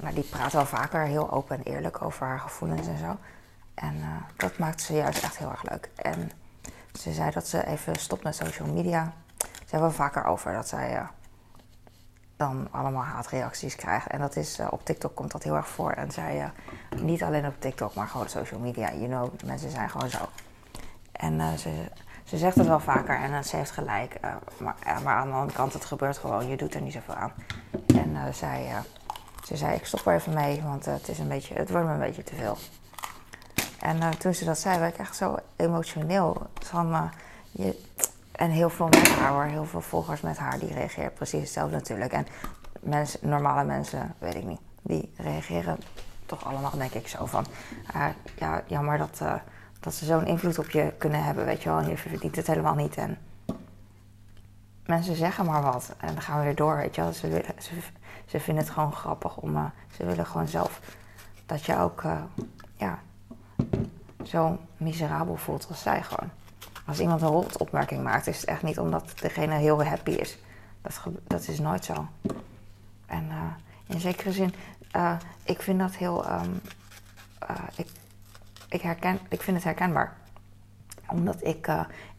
nou, 0.01 0.15
die 0.15 0.25
praat 0.25 0.53
wel 0.53 0.67
vaker 0.67 1.01
heel 1.01 1.31
open 1.31 1.57
en 1.57 1.63
eerlijk 1.63 2.03
over 2.03 2.27
haar 2.27 2.41
gevoelens 2.41 2.87
en 2.87 2.99
zo. 2.99 3.17
En 3.75 3.95
dat 4.37 4.59
maakte 4.59 4.85
ze 4.85 4.95
juist 4.95 5.23
echt 5.23 5.39
heel 5.39 5.51
erg 5.51 5.71
leuk. 5.71 5.91
En 5.97 6.31
ze 6.99 7.13
zei 7.13 7.31
dat 7.31 7.47
ze 7.47 7.67
even 7.67 7.97
stopt 7.97 8.23
met 8.23 8.35
social 8.37 8.69
media. 8.69 9.13
Ze 9.39 9.71
hebben 9.71 9.93
vaker 9.93 10.25
over 10.25 10.53
dat 10.53 10.69
zij 10.69 10.95
uh, 10.95 11.09
dan 12.37 12.69
allemaal 12.71 13.03
haatreacties 13.03 13.77
krijgt. 13.77 14.07
En 14.07 14.21
dat 14.21 14.37
is, 14.37 14.59
uh, 14.59 14.67
op 14.71 14.85
TikTok 14.85 15.15
komt 15.15 15.31
dat 15.31 15.43
heel 15.43 15.57
erg 15.57 15.69
voor. 15.69 15.91
En 15.91 16.11
zij, 16.11 16.51
niet 16.97 17.23
alleen 17.23 17.47
op 17.47 17.61
TikTok, 17.61 17.95
maar 17.95 18.09
gewoon 18.09 18.29
social 18.29 18.61
media. 18.61 18.93
You 18.93 19.07
know, 19.07 19.43
mensen 19.45 19.71
zijn 19.71 19.91
gewoon 19.91 20.11
zo. 20.11 20.29
En 21.13 21.59
ze, 21.59 21.91
ze 22.25 22.37
zegt 22.37 22.57
het 22.57 22.67
wel 22.67 22.81
vaker 22.81 23.21
en 23.21 23.45
ze 23.45 23.57
heeft 23.57 23.71
gelijk. 23.71 24.21
maar, 24.59 24.75
maar 25.03 25.17
aan 25.17 25.29
de 25.29 25.35
andere 25.35 25.57
kant, 25.57 25.73
het 25.73 25.85
gebeurt 25.85 26.19
gewoon. 26.19 26.49
Je 26.49 26.57
doet 26.57 26.75
er 26.75 26.81
niet 26.81 26.93
zoveel 26.93 27.15
aan. 27.15 27.33
En 27.87 28.35
zij, 28.35 28.73
ze 29.45 29.57
zei, 29.57 29.75
ik 29.75 29.87
stop 29.87 30.07
er 30.07 30.15
even 30.15 30.35
mee, 30.35 30.63
want 30.63 30.85
het, 30.85 31.09
is 31.09 31.19
een 31.19 31.29
beetje, 31.29 31.55
het 31.55 31.71
wordt 31.71 31.87
me 31.87 31.93
een 31.93 31.99
beetje 31.99 32.25
te 32.25 32.35
veel. 32.35 32.57
En 33.81 34.19
toen 34.19 34.35
ze 34.35 34.45
dat 34.45 34.59
zei, 34.59 34.79
werd 34.79 34.93
ik 34.95 35.01
echt 35.01 35.17
zo 35.17 35.37
emotioneel. 35.57 36.47
Van, 36.61 37.11
je, 37.51 37.83
en 38.33 38.51
heel 38.51 38.71
veel 38.71 38.89
met 38.89 39.09
haar 39.09 39.31
hoor, 39.31 39.45
heel 39.45 39.65
veel 39.65 39.81
volgers 39.81 40.21
met 40.21 40.39
haar, 40.39 40.59
die 40.59 40.73
reageren 40.73 41.13
precies 41.13 41.41
hetzelfde 41.41 41.75
natuurlijk. 41.75 42.13
En 42.13 42.27
mensen, 42.81 43.21
normale 43.23 43.65
mensen, 43.65 44.15
weet 44.19 44.35
ik 44.35 44.45
niet, 44.45 44.61
die 44.83 45.13
reageren 45.17 45.79
toch 46.27 46.45
allemaal 46.45 46.77
denk 46.77 46.93
ik 46.93 47.09
zo 47.09 47.27
van... 47.27 47.47
Uh, 47.97 48.07
ja, 48.37 48.63
jammer 48.67 48.99
dat, 48.99 49.19
uh, 49.23 49.35
dat 49.85 49.95
ze 49.95 50.05
zo'n 50.05 50.27
invloed 50.27 50.59
op 50.59 50.71
je 50.71 50.93
kunnen 50.99 51.25
hebben, 51.25 51.45
weet 51.45 51.63
je 51.63 51.69
wel. 51.69 51.79
En 51.79 51.89
je 51.89 51.97
verdient 51.97 52.37
het 52.37 52.47
helemaal 52.47 52.75
niet. 52.75 52.97
En 52.97 53.19
mensen 54.87 55.17
zeggen 55.17 55.45
maar 55.45 55.63
wat 55.63 55.95
en 55.99 56.07
dan 56.07 56.23
gaan 56.23 56.39
we 56.39 56.45
weer 56.45 56.55
door, 56.55 56.77
weet 56.77 56.95
je 56.95 57.01
wel. 57.01 57.13
Ze, 57.13 57.45
ze, 58.27 58.41
vinden 58.41 58.65
het 58.65 58.73
gewoon 58.73 58.93
grappig 58.93 59.37
om... 59.37 59.57
Uh, 59.57 59.65
ze 59.97 60.07
willen 60.07 60.27
gewoon 60.27 60.49
zelf 60.49 60.81
dat 61.47 61.65
je 61.65 61.79
ook, 61.79 62.03
ja, 62.77 62.99
zo 64.23 64.59
miserabel 64.77 65.37
voelt 65.37 65.67
als 65.69 65.83
zij 65.83 66.03
gewoon 66.03 66.31
als 66.85 67.01
iemand 67.01 67.23
een 67.23 67.29
rotopmerking 67.29 68.03
maakt, 68.03 68.27
is 68.27 68.41
het 68.41 68.49
echt 68.49 68.63
niet 68.63 68.79
omdat 68.79 69.13
degene 69.21 69.55
heel 69.55 69.85
happy 69.85 70.11
is. 70.11 70.39
Dat, 70.83 71.03
dat 71.27 71.49
is 71.49 71.59
nooit 71.59 71.85
zo. 71.85 72.09
En 73.07 73.25
uh, 73.25 73.43
in 73.87 74.01
zekere 74.01 74.33
zin, 74.33 74.55
ik 75.43 75.63
vind 75.63 75.79
dat 75.79 75.95
heel. 75.95 76.25
Uh, 76.29 76.41
ik, 77.77 77.87
ik, 78.75 78.81
herken, 78.81 79.19
ik 79.29 79.43
vind 79.43 79.57
het 79.57 79.65
herkenbaar. 79.65 80.17
Omdat 81.09 81.45
ik. 81.45 81.67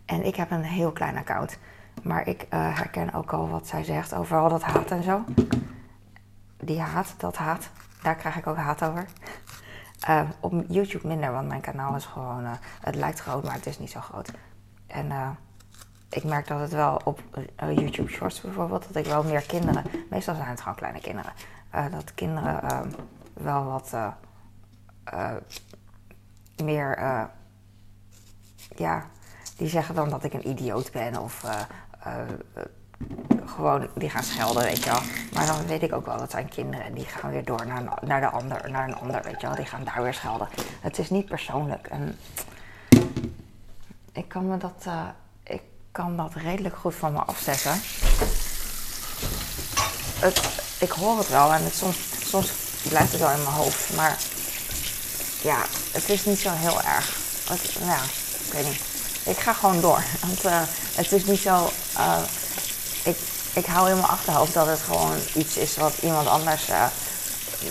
en 0.06 0.26
ik 0.26 0.36
heb 0.36 0.52
een 0.52 0.64
heel 0.64 0.92
klein 0.92 1.18
account. 1.18 1.58
Maar 2.04 2.28
ik 2.28 2.46
herken 2.50 3.14
ook 3.14 3.34
al 3.34 3.50
wat 3.50 3.68
zij 3.68 3.84
zegt 3.84 4.14
over 4.14 4.38
al 4.38 4.50
dat 4.50 4.64
haat 4.64 4.92
en 4.92 5.04
zo. 5.04 5.24
Die 6.58 6.80
haat, 6.80 7.14
dat 7.18 7.38
haat, 7.38 7.70
daar 8.02 8.16
krijg 8.16 8.38
ik 8.38 8.48
ook 8.48 8.58
haat 8.58 8.84
over. 8.84 9.06
op 10.40 10.64
YouTube 10.68 11.08
minder, 11.08 11.32
want 11.32 11.48
mijn 11.48 11.62
kanaal 11.62 11.96
is 11.96 12.06
gewoon. 12.06 12.46
het 12.82 12.96
lijkt 12.96 13.20
groot, 13.20 13.44
maar 13.44 13.54
het 13.54 13.66
is 13.66 13.80
niet 13.80 13.92
zo 13.92 14.00
groot. 14.00 14.32
En 14.88 15.38
ik 16.10 16.24
merk 16.24 16.48
dat 16.48 16.60
het 16.60 16.72
wel 16.72 17.02
op 17.04 17.22
YouTube 17.58 18.10
Shorts 18.10 18.42
bijvoorbeeld, 18.42 18.88
dat 18.88 19.06
ik 19.06 19.12
wel 19.12 19.24
meer 19.24 19.42
kinderen, 19.42 19.84
meestal 20.10 20.36
zijn 20.36 20.48
het 20.48 20.62
gewoon 20.62 20.76
kleine 20.76 21.02
kinderen, 21.02 21.32
dat 21.92 22.14
kinderen 22.14 22.94
wel 23.34 23.64
wat 23.64 23.96
meer, 26.64 27.00
ja, 28.76 29.08
die 29.58 29.68
zeggen 29.68 29.96
dan 29.96 30.10
dat 30.10 30.24
ik 30.24 30.34
een 30.34 30.48
idioot 30.48 30.92
ben 30.92 31.22
of 31.22 31.44
gewoon 33.46 33.88
die 33.96 34.10
gaan 34.10 34.24
schelden, 34.24 34.64
weet 34.64 34.84
je 34.84 34.90
wel. 34.90 35.02
Maar 35.34 35.46
dan 35.46 35.68
weet 35.68 35.82
ik 35.82 35.94
ook 35.94 36.06
wel, 36.06 36.18
dat 36.18 36.32
zijn 36.32 36.50
kinderen 36.50 36.86
en 36.86 36.94
die 36.94 37.06
gaan 37.06 37.32
weer 37.32 37.46
door 37.46 37.68
naar, 37.68 37.84
naar, 38.02 38.22
de 38.22 38.30
ander, 38.30 38.72
naar 38.72 38.88
een 38.88 38.96
ander, 38.96 39.24
weet 39.24 39.42
je 39.42 39.48
wel. 39.48 39.56
Die 39.56 39.66
gaan 39.66 39.84
daar 39.84 40.04
weer 40.04 40.14
schelden. 40.14 40.48
Het 40.82 41.00
is 41.00 41.10
niet 41.10 41.26
persoonlijk. 41.26 41.88
En 41.88 42.18
ik 44.12 44.28
kan 44.28 44.48
me 44.48 44.58
dat, 44.58 44.86
ik 45.44 45.62
kan 45.92 46.18
dat 46.18 46.34
redelijk 46.34 46.76
goed 46.76 46.96
van 46.96 47.14
me 47.14 47.20
afzetten. 47.20 47.72
Het, 50.20 50.64
ik 50.80 50.92
hoor 50.92 51.18
het 51.18 51.30
wel 51.30 51.54
en 51.54 51.64
het, 51.64 51.74
soms, 51.74 52.30
soms 52.30 52.52
blijft 52.90 53.12
het 53.12 53.22
wel 53.22 53.32
in 53.32 53.44
mijn 53.44 53.56
hoofd. 53.56 53.96
Maar 53.96 54.18
ja, 55.46 55.66
het 55.92 56.10
is 56.10 56.26
niet 56.26 56.40
zo 56.40 56.50
heel 56.54 56.82
erg. 56.82 57.10
Het, 57.50 57.60
ja, 57.86 58.00
ik 58.46 58.54
weet 58.54 58.66
niet. 58.66 58.82
Ik 59.24 59.38
ga 59.38 59.54
gewoon 59.54 59.82
door. 59.82 60.04
Want 60.26 60.46
uh, 60.46 60.62
het 60.96 61.12
is 61.12 61.26
niet 61.26 61.42
zo. 61.42 61.72
Uh, 61.98 62.18
ik, 63.04 63.18
ik 63.54 63.66
hou 63.66 63.90
in 63.90 63.96
mijn 63.96 64.08
achterhoofd 64.08 64.54
dat 64.54 64.68
het 64.68 64.80
gewoon 64.80 65.18
iets 65.34 65.58
is 65.58 65.76
wat 65.76 65.94
iemand 66.02 66.28
anders. 66.28 66.70
Uh, 66.70 66.86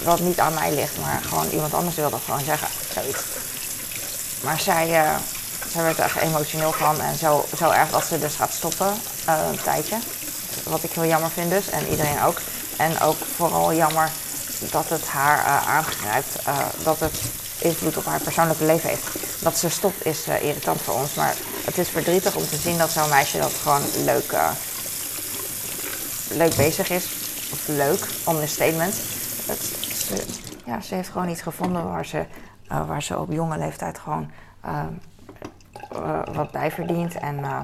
wat 0.05 0.21
niet 0.21 0.41
aan 0.41 0.55
mij 0.55 0.75
ligt, 0.75 0.99
maar 1.01 1.21
gewoon 1.29 1.51
iemand 1.51 1.75
anders 1.75 1.97
wil 1.97 2.11
dat 2.11 2.21
gewoon 2.25 2.45
zeggen. 2.45 2.69
Zoiets. 2.95 3.23
Maar 4.43 4.61
zij 4.61 4.87
zij 5.73 5.83
werd 5.83 5.99
er 5.99 6.05
echt 6.05 6.17
emotioneel 6.17 6.73
van 6.73 7.01
en 7.01 7.19
zo, 7.19 7.47
zo 7.57 7.71
erg 7.71 7.91
dat 7.91 8.05
ze 8.05 8.19
dus 8.19 8.35
gaat 8.35 8.53
stoppen 8.53 8.95
een 9.27 9.63
tijdje. 9.63 9.99
Wat 10.63 10.83
ik 10.83 10.91
heel 10.93 11.07
jammer 11.07 11.31
vind 11.31 11.51
dus 11.51 11.69
en 11.69 11.89
iedereen 11.91 12.23
ook. 12.23 12.41
En 12.77 13.01
ook 13.01 13.17
vooral 13.37 13.73
jammer 13.73 14.11
dat 14.71 14.89
het 14.89 15.07
haar 15.07 15.45
aangrijpt, 15.67 16.37
dat 16.83 17.01
het 17.01 17.21
invloed 17.65 17.97
op 17.97 18.05
haar 18.05 18.21
persoonlijke 18.21 18.65
leven 18.65 18.89
heeft. 18.89 19.43
Dat 19.43 19.57
ze 19.57 19.69
stopt 19.69 20.07
is 20.07 20.29
irritant 20.29 20.81
voor 20.81 20.95
ons, 20.95 21.15
maar 21.15 21.35
het 21.65 21.79
is 21.79 21.89
verdrietig 21.89 22.37
om 22.37 22.43
te 22.43 22.57
zien 22.57 22.79
dat 22.79 22.91
zo'n 22.91 23.09
meisje 23.09 23.39
dat 23.39 23.53
gewoon 23.53 23.83
leuk, 24.05 24.37
leuk 26.31 26.57
bezig 26.57 26.91
is. 26.91 27.05
Of 27.53 27.69
leuk, 27.69 28.09
understatement. 28.29 28.95
Het, 29.47 29.61
ze, 29.93 30.25
ja, 30.65 30.81
ze 30.81 30.95
heeft 30.95 31.09
gewoon 31.09 31.29
iets 31.29 31.43
gevonden 31.43 31.85
waar 31.85 32.07
ze, 32.07 32.25
waar 32.69 33.03
ze 33.03 33.19
op 33.19 33.33
jonge 33.33 33.59
leeftijd 33.59 33.99
gewoon 33.99 34.31
wat 36.33 36.51
bijverdient. 36.51 37.15
En 37.15 37.39
uh, 37.39 37.61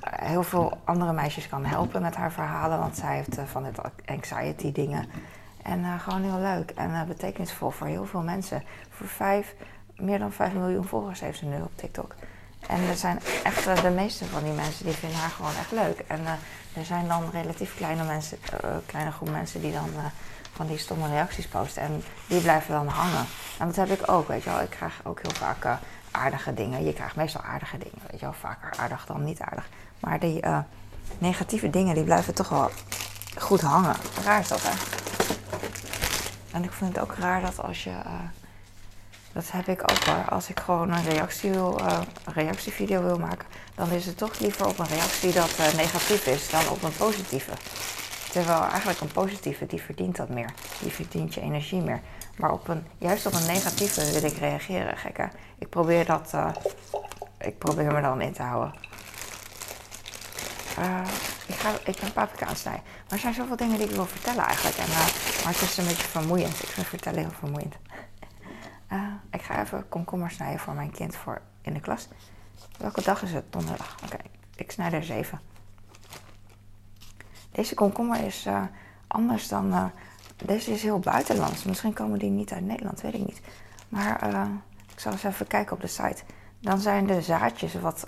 heel 0.00 0.42
veel 0.42 0.78
andere 0.84 1.12
meisjes 1.12 1.48
kan 1.48 1.64
helpen 1.64 2.02
met 2.02 2.14
haar 2.14 2.32
verhalen. 2.32 2.78
Want 2.78 2.96
zij 2.96 3.14
heeft 3.14 3.50
van 3.50 3.64
het 3.64 3.78
anxiety 4.06 4.72
dingen. 4.72 5.08
En 5.66 6.00
gewoon 6.00 6.22
heel 6.22 6.40
leuk 6.40 6.70
en 6.70 7.06
betekenisvol 7.06 7.70
voor 7.70 7.86
heel 7.86 8.06
veel 8.06 8.22
mensen. 8.22 8.62
Voor 8.90 9.06
vijf, 9.06 9.54
meer 9.96 10.18
dan 10.18 10.32
5 10.32 10.52
miljoen 10.52 10.84
volgers 10.84 11.20
heeft 11.20 11.38
ze 11.38 11.44
nu 11.44 11.60
op 11.62 11.70
TikTok. 11.74 12.14
En 12.66 12.88
er 12.88 12.96
zijn 12.96 13.20
echt 13.44 13.82
de 13.82 13.90
meeste 13.90 14.24
van 14.24 14.42
die 14.42 14.52
mensen 14.52 14.84
die 14.84 14.94
vinden 14.94 15.18
haar 15.18 15.30
gewoon 15.30 15.56
echt 15.58 15.72
leuk. 15.72 15.98
En 16.06 16.20
er 16.74 16.84
zijn 16.84 17.08
dan 17.08 17.30
relatief 17.32 17.76
kleine, 17.76 18.04
mensen, 18.04 18.38
kleine 18.86 19.10
groep 19.10 19.30
mensen 19.30 19.60
die 19.60 19.72
dan 19.72 19.88
van 20.52 20.66
die 20.66 20.78
stomme 20.78 21.08
reacties 21.08 21.46
posten. 21.46 21.82
En 21.82 22.02
die 22.26 22.40
blijven 22.40 22.74
dan 22.74 22.86
hangen. 22.86 23.26
En 23.58 23.66
dat 23.66 23.76
heb 23.76 24.00
ik 24.00 24.10
ook, 24.10 24.28
weet 24.28 24.42
je 24.42 24.50
wel. 24.50 24.60
Ik 24.60 24.70
krijg 24.70 25.00
ook 25.04 25.20
heel 25.22 25.34
vaak 25.34 25.78
aardige 26.10 26.54
dingen. 26.54 26.84
Je 26.84 26.92
krijgt 26.92 27.16
meestal 27.16 27.42
aardige 27.42 27.78
dingen, 27.78 28.00
weet 28.10 28.20
je 28.20 28.26
wel, 28.26 28.34
vaker 28.40 28.78
aardig 28.78 29.06
dan 29.06 29.24
niet 29.24 29.40
aardig. 29.40 29.68
Maar 30.00 30.18
die 30.18 30.42
negatieve 31.18 31.70
dingen, 31.70 31.94
die 31.94 32.04
blijven 32.04 32.34
toch 32.34 32.48
wel 32.48 32.70
goed 33.38 33.60
hangen. 33.60 33.96
Raar 34.24 34.40
is 34.40 34.48
dat, 34.48 34.62
hè? 34.62 35.04
En 36.56 36.64
ik 36.64 36.72
vind 36.72 36.94
het 36.94 37.02
ook 37.02 37.14
raar 37.14 37.40
dat 37.40 37.62
als 37.62 37.84
je... 37.84 37.90
Uh, 37.90 38.12
dat 39.32 39.50
heb 39.50 39.68
ik 39.68 39.80
ook 39.80 40.04
hoor. 40.04 40.28
Als 40.28 40.48
ik 40.48 40.60
gewoon 40.60 40.92
een, 40.92 41.04
reactie 41.04 41.50
wil, 41.50 41.80
uh, 41.80 41.98
een 42.24 42.32
reactievideo 42.32 43.02
wil 43.02 43.18
maken, 43.18 43.48
dan 43.74 43.90
is 43.90 44.06
het 44.06 44.16
toch 44.16 44.38
liever 44.38 44.66
op 44.66 44.78
een 44.78 44.86
reactie 44.86 45.32
dat 45.32 45.58
negatief 45.76 46.26
is 46.26 46.50
dan 46.50 46.68
op 46.68 46.82
een 46.82 46.96
positieve. 46.96 47.52
Terwijl 48.30 48.62
eigenlijk 48.62 49.00
een 49.00 49.12
positieve, 49.12 49.66
die 49.66 49.82
verdient 49.82 50.16
dat 50.16 50.28
meer. 50.28 50.50
Die 50.80 50.90
verdient 50.90 51.34
je 51.34 51.40
energie 51.40 51.80
meer. 51.80 52.00
Maar 52.36 52.52
op 52.52 52.68
een, 52.68 52.86
juist 52.98 53.26
op 53.26 53.32
een 53.32 53.46
negatieve 53.46 54.12
wil 54.12 54.24
ik 54.24 54.36
reageren, 54.36 54.96
gekke. 54.96 55.28
Ik 55.58 55.68
probeer 55.68 56.04
dat, 56.04 56.34
ik 57.38 57.58
probeer 57.58 57.92
me 57.92 58.00
dan 58.00 58.20
in 58.20 58.32
te 58.32 58.42
houden. 58.42 58.74
Ik, 61.46 61.54
ga, 61.54 61.72
ik 61.84 62.12
paprika 62.14 62.46
aan 62.46 62.56
snijden. 62.56 62.82
Maar 62.84 63.12
er 63.12 63.18
zijn 63.18 63.34
zoveel 63.34 63.56
dingen 63.56 63.78
die 63.78 63.88
ik 63.88 63.94
wil 63.94 64.06
vertellen 64.06 64.44
eigenlijk. 64.44 64.76
En, 64.76 64.88
maar 64.88 65.52
het 65.52 65.62
is 65.62 65.76
een 65.76 65.86
beetje 65.86 66.06
vermoeiend. 66.06 66.62
Ik 66.62 66.68
vind 66.68 66.86
vertellen 66.86 67.20
heel 67.20 67.30
vermoeiend. 67.38 67.74
ik 69.36 69.42
ga 69.42 69.62
even 69.62 69.88
komkommer 69.88 70.30
snijden 70.30 70.60
voor 70.60 70.74
mijn 70.74 70.90
kind 70.90 71.16
voor 71.16 71.40
in 71.62 71.72
de 71.72 71.80
klas. 71.80 72.08
Welke 72.78 73.02
dag 73.02 73.22
is 73.22 73.32
het? 73.32 73.52
Donderdag. 73.52 73.96
Oké, 74.04 74.16
ik 74.56 74.70
snij 74.70 74.92
er 74.92 75.04
zeven. 75.04 75.40
Deze 77.52 77.74
komkommer 77.74 78.24
is 78.24 78.46
anders 79.06 79.48
dan 79.48 79.92
deze 80.44 80.72
is 80.72 80.82
heel 80.82 80.98
buitenlands. 80.98 81.64
Misschien 81.64 81.92
komen 81.92 82.18
die 82.18 82.30
niet 82.30 82.52
uit 82.52 82.64
Nederland, 82.64 83.00
weet 83.00 83.14
ik 83.14 83.26
niet. 83.26 83.40
Maar 83.88 84.28
ik 84.92 85.00
zal 85.00 85.12
eens 85.12 85.24
even 85.24 85.46
kijken 85.46 85.72
op 85.72 85.80
de 85.80 85.86
site. 85.86 86.22
Dan 86.60 86.78
zijn 86.78 87.06
de 87.06 87.22
zaadjes 87.22 87.74
wat, 87.74 88.04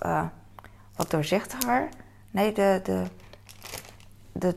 wat 0.95 1.09
doorzichtiger. 1.09 1.89
Nee, 2.31 2.53
de, 2.53 2.79
de, 2.83 3.03
de, 4.31 4.55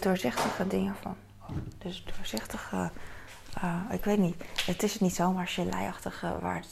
doorzichtige 0.00 0.66
dingen 0.66 0.94
van. 1.00 1.16
Dus 1.78 2.04
doorzichtige. 2.16 2.90
Uh, 3.64 3.80
ik 3.90 4.04
weet 4.04 4.18
niet. 4.18 4.44
Het 4.66 4.82
is 4.82 5.00
niet 5.00 5.14
zomaar 5.14 5.48
geleiachtige 5.48 6.38
waar, 6.40 6.64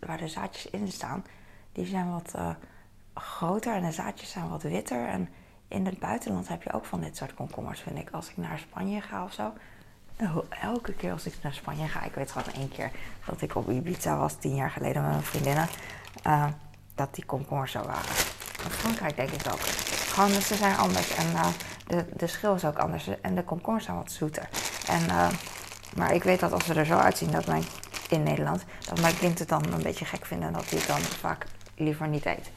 waar 0.00 0.18
de 0.18 0.28
zaadjes 0.28 0.70
in 0.70 0.92
staan. 0.92 1.24
Die 1.72 1.86
zijn 1.86 2.10
wat 2.10 2.34
groter 3.14 3.74
en 3.74 3.82
de 3.82 3.92
zaadjes 3.92 4.30
zijn 4.30 4.48
wat 4.48 4.62
witter. 4.62 5.08
En 5.08 5.28
in 5.68 5.86
het 5.86 5.98
buitenland 5.98 6.48
heb 6.48 6.62
je 6.62 6.72
ook 6.72 6.84
van 6.84 7.00
dit 7.00 7.16
soort 7.16 7.34
komkommers, 7.34 7.80
vind 7.80 7.98
ik. 7.98 8.10
Als 8.10 8.28
ik 8.28 8.36
naar 8.36 8.58
Spanje 8.58 9.00
ga 9.00 9.24
of 9.24 9.32
zo. 9.32 9.52
Elke 10.62 10.92
keer 10.92 11.12
als 11.12 11.26
ik 11.26 11.34
naar 11.42 11.54
Spanje 11.54 11.88
ga, 11.88 12.02
ik 12.02 12.14
weet 12.14 12.30
gewoon 12.32 12.54
één 12.54 12.68
keer 12.68 12.90
dat 13.26 13.42
ik 13.42 13.54
op 13.54 13.70
Ibiza 13.70 14.16
was, 14.16 14.34
tien 14.34 14.54
jaar 14.54 14.70
geleden 14.70 15.02
met 15.02 15.10
mijn 15.10 15.22
vriendinnen, 15.22 15.68
uh, 16.26 16.46
dat 16.94 17.14
die 17.14 17.24
komkommers 17.24 17.72
zo 17.72 17.82
waren. 17.82 18.10
In 18.64 18.70
Frankrijk 18.70 19.16
denk 19.16 19.30
ik 19.30 19.52
ook. 19.52 19.60
Gewoon, 20.12 20.30
ze 20.30 20.54
zijn 20.54 20.76
anders. 20.76 21.14
En 21.14 21.26
uh, 21.32 21.46
de, 21.86 22.04
de 22.16 22.26
schil 22.26 22.54
is 22.54 22.64
ook 22.64 22.78
anders. 22.78 23.08
En 23.20 23.34
de 23.34 23.44
komkommers 23.44 23.84
zijn 23.84 23.96
wat 23.96 24.10
zoeter. 24.10 24.48
En, 24.86 25.02
uh, 25.02 25.28
maar 25.96 26.14
ik 26.14 26.22
weet 26.22 26.40
dat 26.40 26.52
als 26.52 26.64
ze 26.64 26.74
er 26.74 26.86
zo 26.86 26.96
uitzien, 26.96 27.30
dat 27.30 27.46
mijn, 27.46 27.64
in 28.08 28.22
Nederland, 28.22 28.64
dat 28.88 29.00
mijn 29.00 29.18
kind 29.18 29.38
het 29.38 29.48
dan 29.48 29.72
een 29.72 29.82
beetje 29.82 30.04
gek 30.04 30.26
vindt 30.26 30.44
en 30.44 30.52
dat 30.52 30.70
hij 30.70 30.78
het 30.78 30.88
dan 30.88 31.00
vaak 31.00 31.46
liever 31.76 32.08
niet 32.08 32.26
eet. 32.26 32.50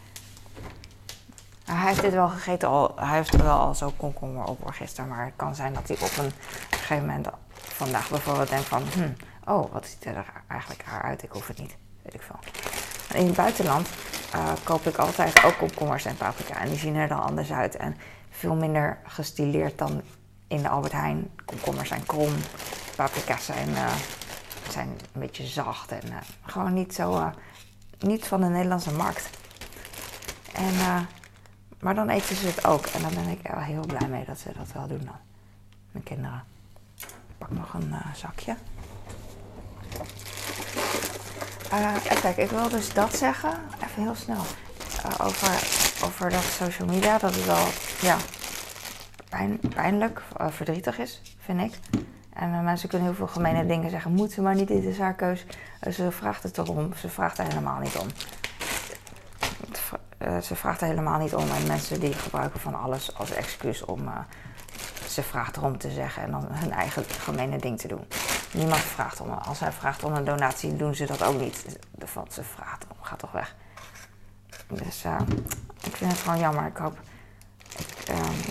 Hij 1.66 1.88
heeft 1.88 2.02
dit 2.02 2.14
wel 2.14 2.30
gegeten 2.30 2.70
al. 2.70 2.94
Hij 2.96 3.18
heeft 3.18 3.34
er 3.34 3.44
wel 3.44 3.60
al 3.60 3.76
zo 3.76 3.94
komkommer 3.98 4.46
op 4.46 4.68
gisteren. 4.68 5.10
Maar 5.10 5.26
het 5.26 5.34
kan 5.36 5.56
zijn 5.56 5.74
dat 5.74 5.88
hij 5.88 5.98
op 5.98 6.18
een 6.18 6.32
gegeven 6.70 7.06
moment 7.06 7.28
vandaag 7.54 8.10
bijvoorbeeld 8.10 8.50
denkt 8.50 8.66
van... 8.66 8.84
Hm, 8.94 9.10
oh, 9.52 9.74
wat 9.74 9.88
ziet 9.88 10.06
er 10.06 10.26
eigenlijk 10.48 10.84
raar 10.90 11.02
uit? 11.02 11.24
Ik 11.24 11.32
hoef 11.32 11.48
het 11.48 11.60
niet. 11.60 11.76
Weet 12.02 12.14
ik 12.14 12.22
veel. 12.22 12.40
In 13.20 13.26
het 13.26 13.36
buitenland 13.36 13.90
uh, 14.36 14.52
koop 14.64 14.86
ik 14.86 14.98
altijd 14.98 15.44
ook 15.44 15.58
komkommers 15.58 16.06
en 16.06 16.18
paprika. 16.18 16.60
En 16.60 16.70
die 16.70 16.78
zien 16.78 16.96
er 16.96 17.08
dan 17.08 17.24
anders 17.24 17.52
uit. 17.52 17.76
En 17.76 17.98
veel 18.30 18.56
minder 18.56 18.98
gestileerd 19.04 19.78
dan 19.78 20.02
in 20.48 20.62
de 20.62 20.70
Albert 20.70 20.94
Heijn. 20.94 21.30
Komkommers 21.46 21.90
zijn 21.90 22.06
krom. 22.06 22.34
Paprika's 22.96 23.46
zijn, 23.46 23.70
uh, 23.70 23.94
zijn 24.70 24.88
een 24.88 25.20
beetje 25.20 25.46
zacht. 25.46 25.92
En 25.92 26.08
uh, 26.10 26.16
gewoon 26.42 26.74
niet 26.74 26.94
zo... 26.94 27.32
niet 28.00 28.28
van 28.28 28.42
de 28.42 28.48
Nederlandse 28.48 28.92
markt. 28.92 29.30
En... 30.54 30.74
Maar 31.80 31.96
dan 31.96 32.10
eten 32.10 32.36
ze 32.36 32.48
het 32.48 32.66
ook. 32.66 32.86
En 32.86 33.02
dan 33.02 33.14
ben 33.14 33.28
ik 33.28 33.40
er 33.44 33.64
heel 33.64 33.86
blij 33.86 34.08
mee 34.10 34.26
dat 34.26 34.40
ze 34.40 34.52
dat 34.58 34.72
wel 34.72 34.88
doen 34.88 35.06
dan. 35.06 35.18
Mijn 35.92 36.04
kinderen. 36.04 36.44
Ik 36.98 37.38
pak 37.38 37.50
nog 37.52 37.74
een 37.74 37.94
zakje. 38.16 38.56
Uh, 41.76 42.22
kijk, 42.22 42.38
ik 42.38 42.50
wil 42.50 42.70
dus 42.70 42.94
dat 42.94 43.16
zeggen. 43.16 43.50
Even 43.84 44.04
heel 44.04 44.16
snel. 44.16 44.42
Uh, 45.06 45.26
over, 45.26 45.50
over 46.06 46.30
dat 46.30 46.44
social 46.44 46.88
media. 46.88 47.18
Dat 47.18 47.36
het 47.36 47.46
wel 47.46 47.68
ja, 48.02 48.18
pijn, 49.30 49.60
pijnlijk, 49.76 50.22
verdrietig 50.50 51.00
is, 51.00 51.22
vind 51.40 51.62
ik. 51.62 51.74
En 52.34 52.64
mensen 52.64 52.90
kunnen 52.90 53.08
heel 53.08 53.16
veel 53.16 53.28
gemene 53.28 53.66
dingen 53.66 53.90
zeggen. 53.90 54.12
Moeten 54.12 54.44
maar 54.44 54.56
niet, 54.56 54.68
dit 54.68 54.84
is 54.84 55.00
haar 55.00 55.14
keus. 55.14 55.46
ze 55.92 56.12
vraagt 56.12 56.44
het 56.44 56.58
erom. 56.58 56.94
Ze 56.94 57.10
vraagt 57.10 57.38
er 57.38 57.46
helemaal 57.48 57.80
niet 57.80 57.96
om. 57.96 58.08
Ze 60.42 60.56
vraagt 60.56 60.82
er 60.82 60.88
helemaal 60.88 61.20
niet 61.20 61.36
om. 61.36 61.50
En 61.50 61.68
mensen 61.68 62.00
die 62.00 62.14
gebruiken 62.14 62.60
van 62.60 62.76
alles 62.82 63.18
als 63.18 63.32
excuus 63.32 63.86
om. 63.86 64.10
Ze 65.08 65.24
vraagt 65.24 65.58
erom 65.58 65.78
te 65.78 65.92
zeggen 65.92 66.24
en 66.24 66.32
dan 66.32 66.48
hun 66.50 66.72
eigen 66.72 67.04
gemene 67.06 67.58
ding 67.58 67.80
te 67.80 67.88
doen. 67.88 68.08
Niemand 68.56 68.82
vraagt 68.82 69.22
om. 69.22 69.30
Als 69.30 69.60
hij 69.60 69.72
vraagt 69.72 70.04
om 70.04 70.14
een 70.14 70.24
donatie, 70.24 70.76
doen 70.76 70.96
ze 70.96 71.06
dat 71.06 71.24
ook 71.24 71.40
niet. 71.40 71.80
De 71.92 72.08
van 72.08 72.28
ze 72.32 72.44
vraagt 72.44 72.86
om, 72.88 72.96
gaat 73.02 73.20
toch 73.20 73.32
weg. 73.32 73.56
Dus 74.68 75.06
uh, 75.06 75.20
ik 75.84 75.96
vind 75.96 76.12
het 76.12 76.20
gewoon 76.20 76.40
jammer. 76.40 76.66
Ik 76.66 76.78
hoop. 76.78 76.98
Ik, 77.78 77.88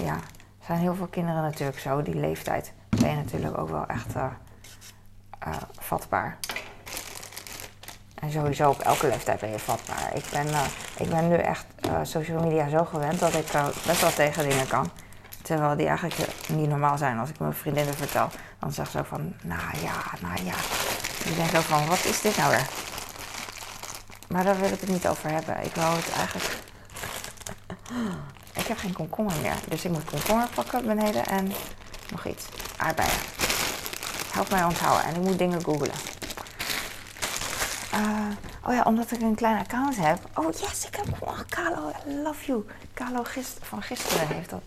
ja, 0.04 0.14
er 0.14 0.66
zijn 0.66 0.78
heel 0.78 0.94
veel 0.94 1.06
kinderen 1.06 1.42
natuurlijk 1.42 1.78
zo. 1.78 2.02
Die 2.02 2.14
leeftijd 2.14 2.72
ben 2.88 3.10
je 3.10 3.16
natuurlijk 3.16 3.58
ook 3.58 3.68
wel 3.68 3.86
echt 3.86 4.14
vatbaar. 5.78 6.38
En 8.14 8.30
sowieso 8.30 8.70
op 8.70 8.80
elke 8.80 9.06
leeftijd 9.06 9.40
ben 9.40 9.50
je 9.50 9.58
vatbaar. 9.58 10.10
Ik 10.14 10.24
ben, 10.32 10.46
ik 10.98 11.08
ben 11.08 11.28
nu 11.28 11.34
echt 11.34 11.66
social 12.02 12.42
media 12.42 12.68
zo 12.68 12.84
gewend 12.84 13.18
dat 13.18 13.34
ik 13.34 13.52
best 13.86 14.00
wel 14.00 14.12
tegen 14.12 14.48
dingen 14.48 14.66
kan. 14.66 14.90
Terwijl 15.42 15.76
die 15.76 15.86
eigenlijk 15.86 16.14
niet 16.48 16.68
normaal 16.68 16.98
zijn. 16.98 17.18
Als 17.18 17.30
ik 17.30 17.38
mijn 17.38 17.54
vriendinnen 17.54 17.94
vertel, 17.94 18.28
dan 18.58 18.72
zeg 18.72 18.90
ze 18.90 18.98
zo 18.98 19.04
van, 19.04 19.34
nou 19.42 19.78
ja, 19.82 20.02
nou 20.20 20.44
ja. 20.44 20.54
Die 21.24 21.34
denken 21.34 21.58
ook 21.58 21.64
van, 21.64 21.86
wat 21.86 22.04
is 22.04 22.20
dit 22.20 22.36
nou 22.36 22.50
weer? 22.50 22.66
Maar 24.28 24.44
daar 24.44 24.60
wil 24.60 24.72
ik 24.72 24.80
het 24.80 24.88
niet 24.88 25.08
over 25.08 25.30
hebben. 25.30 25.64
Ik 25.64 25.74
wou 25.74 25.96
het 25.96 26.12
eigenlijk... 26.12 26.56
ik 28.52 28.66
heb 28.66 28.78
geen 28.78 28.92
komkommer 28.92 29.34
meer. 29.42 29.56
Dus 29.68 29.84
ik 29.84 29.90
moet 29.90 30.04
komkommer 30.04 30.48
pakken 30.54 30.86
beneden 30.86 31.26
en 31.26 31.52
nog 32.10 32.26
iets. 32.26 32.44
Aardbeien. 32.76 33.20
Help 34.32 34.50
mij 34.50 34.64
onthouden. 34.64 35.04
En 35.04 35.14
ik 35.14 35.22
moet 35.22 35.38
dingen 35.38 35.64
googlen. 35.64 35.94
Uh, 37.94 38.26
oh 38.62 38.74
ja, 38.74 38.82
omdat 38.82 39.10
ik 39.10 39.20
een 39.20 39.34
klein 39.34 39.58
account 39.58 39.96
heb. 39.96 40.18
Oh 40.34 40.52
yes, 40.52 40.86
ik 40.86 40.96
heb. 40.96 41.06
Oh, 41.18 41.38
Carlo, 41.48 41.88
I 41.88 42.14
love 42.22 42.46
you. 42.46 42.64
Carlo 42.94 43.22
van 43.62 43.82
gisteren 43.82 44.28
heeft 44.28 44.50
dat 44.50 44.62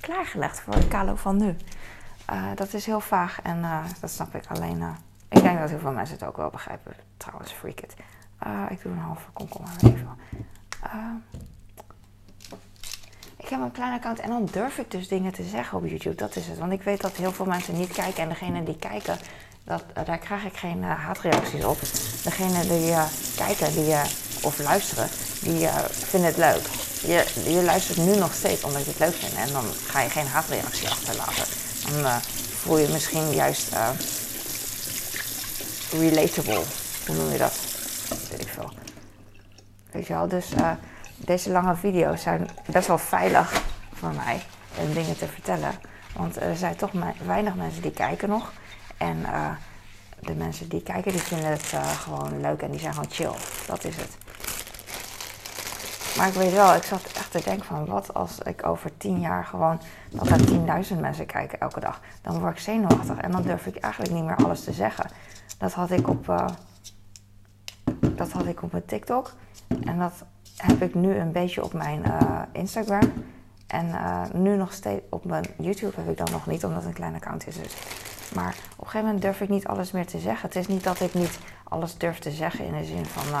klaargelegd 0.00 0.60
voor 0.60 0.74
de 0.74 0.88
Carlo 0.88 1.14
van 1.14 1.36
nu. 1.36 1.56
Uh, 2.30 2.42
dat 2.54 2.72
is 2.72 2.86
heel 2.86 3.00
vaag 3.00 3.42
en 3.42 3.58
uh, 3.58 3.84
dat 4.00 4.10
snap 4.10 4.34
ik 4.34 4.46
alleen. 4.48 4.82
ik 5.28 5.42
denk 5.42 5.58
dat 5.58 5.68
heel 5.68 5.78
veel 5.78 5.92
mensen 5.92 6.14
het 6.18 6.28
ook 6.28 6.36
wel 6.36 6.50
begrijpen. 6.50 6.92
Trouwens, 7.16 7.52
freak 7.52 7.80
it. 7.80 7.94
ik 8.68 8.82
doe 8.82 8.92
een 8.92 8.98
halve 8.98 9.30
komkommer 9.32 9.70
even. 9.82 10.16
ik 13.36 13.48
heb 13.48 13.60
een 13.60 13.72
klein 13.72 13.92
account 13.92 14.18
en 14.18 14.28
dan 14.28 14.48
durf 14.52 14.78
ik 14.78 14.90
dus 14.90 15.08
dingen 15.08 15.32
te 15.32 15.42
zeggen 15.42 15.78
op 15.78 15.86
YouTube. 15.86 16.16
Dat 16.16 16.36
is 16.36 16.46
het. 16.46 16.58
Want 16.58 16.72
ik 16.72 16.82
weet 16.82 17.00
dat 17.00 17.12
heel 17.12 17.32
veel 17.32 17.46
mensen 17.46 17.74
niet 17.74 17.92
kijken 17.92 18.22
en 18.22 18.28
degenen 18.28 18.64
die 18.64 18.76
kijken 18.76 19.18
dat, 19.64 19.84
eh, 19.94 20.04
daar 20.04 20.18
krijg 20.18 20.44
ik 20.44 20.56
geen 20.56 20.82
haatreacties 20.82 21.64
op. 21.64 21.80
Degene 22.22 22.60
die 22.66 22.94
kijken 23.36 23.72
die, 23.72 23.94
of 24.42 24.58
luisteren, 24.58 25.08
die 25.42 25.68
vinden 25.90 26.28
het 26.28 26.36
leuk. 26.36 26.77
Je, 27.00 27.62
luistert 27.64 27.98
nu 27.98 28.16
nog 28.16 28.34
steeds 28.34 28.64
omdat 28.64 28.84
je 28.84 28.90
het 28.90 28.98
leuk 28.98 29.14
vindt 29.14 29.34
en 29.34 29.52
dan 29.52 29.64
ga 29.86 30.00
je 30.00 30.10
geen 30.10 30.26
haatreactie 30.26 30.88
achterlaten. 30.88 31.44
Dan 32.02 32.20
voel 32.60 32.78
je 32.78 32.88
misschien 32.88 33.30
juist 33.30 33.68
relatable. 35.92 36.62
Hoe 37.06 37.16
noem 37.16 37.32
je 37.32 37.38
dat? 37.38 37.58
Weet 38.30 38.40
ik 38.40 38.48
veel. 38.48 38.72
Weet 39.90 40.06
je 40.06 40.12
wel, 40.12 40.28
dus 40.28 40.46
deze 41.16 41.50
lange 41.50 41.76
video's 41.76 42.22
zijn 42.22 42.48
best 42.66 42.86
wel 42.86 42.98
veilig 42.98 43.62
voor 43.92 44.12
mij 44.14 44.42
om 44.76 44.94
dingen 44.94 45.18
te 45.18 45.26
vertellen. 45.26 45.74
Want 46.14 46.40
er 46.40 46.56
zijn 46.56 46.76
toch 46.76 46.90
weinig 47.26 47.54
mensen 47.54 47.82
die 47.82 47.90
kijken 47.90 48.28
nog. 48.28 48.52
En 48.96 49.18
uh, 49.18 49.50
de 50.20 50.34
mensen 50.34 50.68
die 50.68 50.82
kijken, 50.82 51.12
die 51.12 51.20
vinden 51.20 51.50
het 51.50 51.72
uh, 51.74 51.90
gewoon 51.90 52.40
leuk 52.40 52.62
en 52.62 52.70
die 52.70 52.80
zijn 52.80 52.94
gewoon 52.94 53.10
chill. 53.10 53.34
Dat 53.66 53.84
is 53.84 53.96
het. 53.96 54.27
Maar 56.18 56.28
ik 56.28 56.34
weet 56.34 56.52
wel, 56.52 56.74
ik 56.74 56.82
zat 56.82 57.02
echt 57.02 57.30
te 57.30 57.42
denken 57.44 57.64
van 57.64 57.86
wat 57.86 58.14
als 58.14 58.38
ik 58.38 58.66
over 58.66 58.96
tien 58.96 59.20
jaar 59.20 59.44
gewoon 59.44 59.80
dat 60.10 60.28
er 60.28 60.40
10.000 60.92 61.00
mensen 61.00 61.26
kijken 61.26 61.60
elke 61.60 61.80
dag. 61.80 62.00
Dan 62.22 62.38
word 62.40 62.52
ik 62.52 62.58
zenuwachtig 62.58 63.16
en 63.16 63.30
dan 63.30 63.42
durf 63.42 63.66
ik 63.66 63.76
eigenlijk 63.76 64.14
niet 64.14 64.24
meer 64.24 64.36
alles 64.36 64.64
te 64.64 64.72
zeggen. 64.72 65.10
Dat 65.58 65.72
had 65.72 65.90
ik 65.90 66.08
op, 66.08 66.28
uh, 66.28 66.46
dat 68.00 68.32
had 68.32 68.46
ik 68.46 68.62
op 68.62 68.72
mijn 68.72 68.84
TikTok. 68.84 69.32
En 69.84 69.98
dat 69.98 70.24
heb 70.56 70.82
ik 70.82 70.94
nu 70.94 71.14
een 71.14 71.32
beetje 71.32 71.64
op 71.64 71.72
mijn 71.72 72.02
uh, 72.06 72.40
Instagram. 72.52 73.12
En 73.66 73.90
nu 74.32 74.56
nog 74.56 74.72
steeds 74.72 75.02
op 75.10 75.24
mijn 75.24 75.44
YouTube 75.58 75.96
heb 75.96 76.10
ik 76.10 76.16
dan 76.16 76.30
nog 76.30 76.46
niet, 76.46 76.64
omdat 76.64 76.80
het 76.80 76.88
een 76.88 76.96
klein 76.96 77.14
account 77.14 77.46
is. 77.46 77.56
Dus 77.56 77.76
maar 78.34 78.54
op 78.72 78.84
een 78.84 78.90
gegeven 78.90 79.06
moment 79.06 79.22
durf 79.22 79.40
ik 79.40 79.48
niet 79.48 79.66
alles 79.66 79.90
meer 79.90 80.06
te 80.06 80.18
zeggen. 80.18 80.48
Het 80.48 80.56
is 80.56 80.66
niet 80.66 80.84
dat 80.84 81.00
ik 81.00 81.14
niet 81.14 81.38
alles 81.64 81.98
durf 81.98 82.18
te 82.18 82.30
zeggen 82.30 82.64
in 82.64 82.72
de 82.72 82.84
zin 82.84 83.06
van 83.06 83.38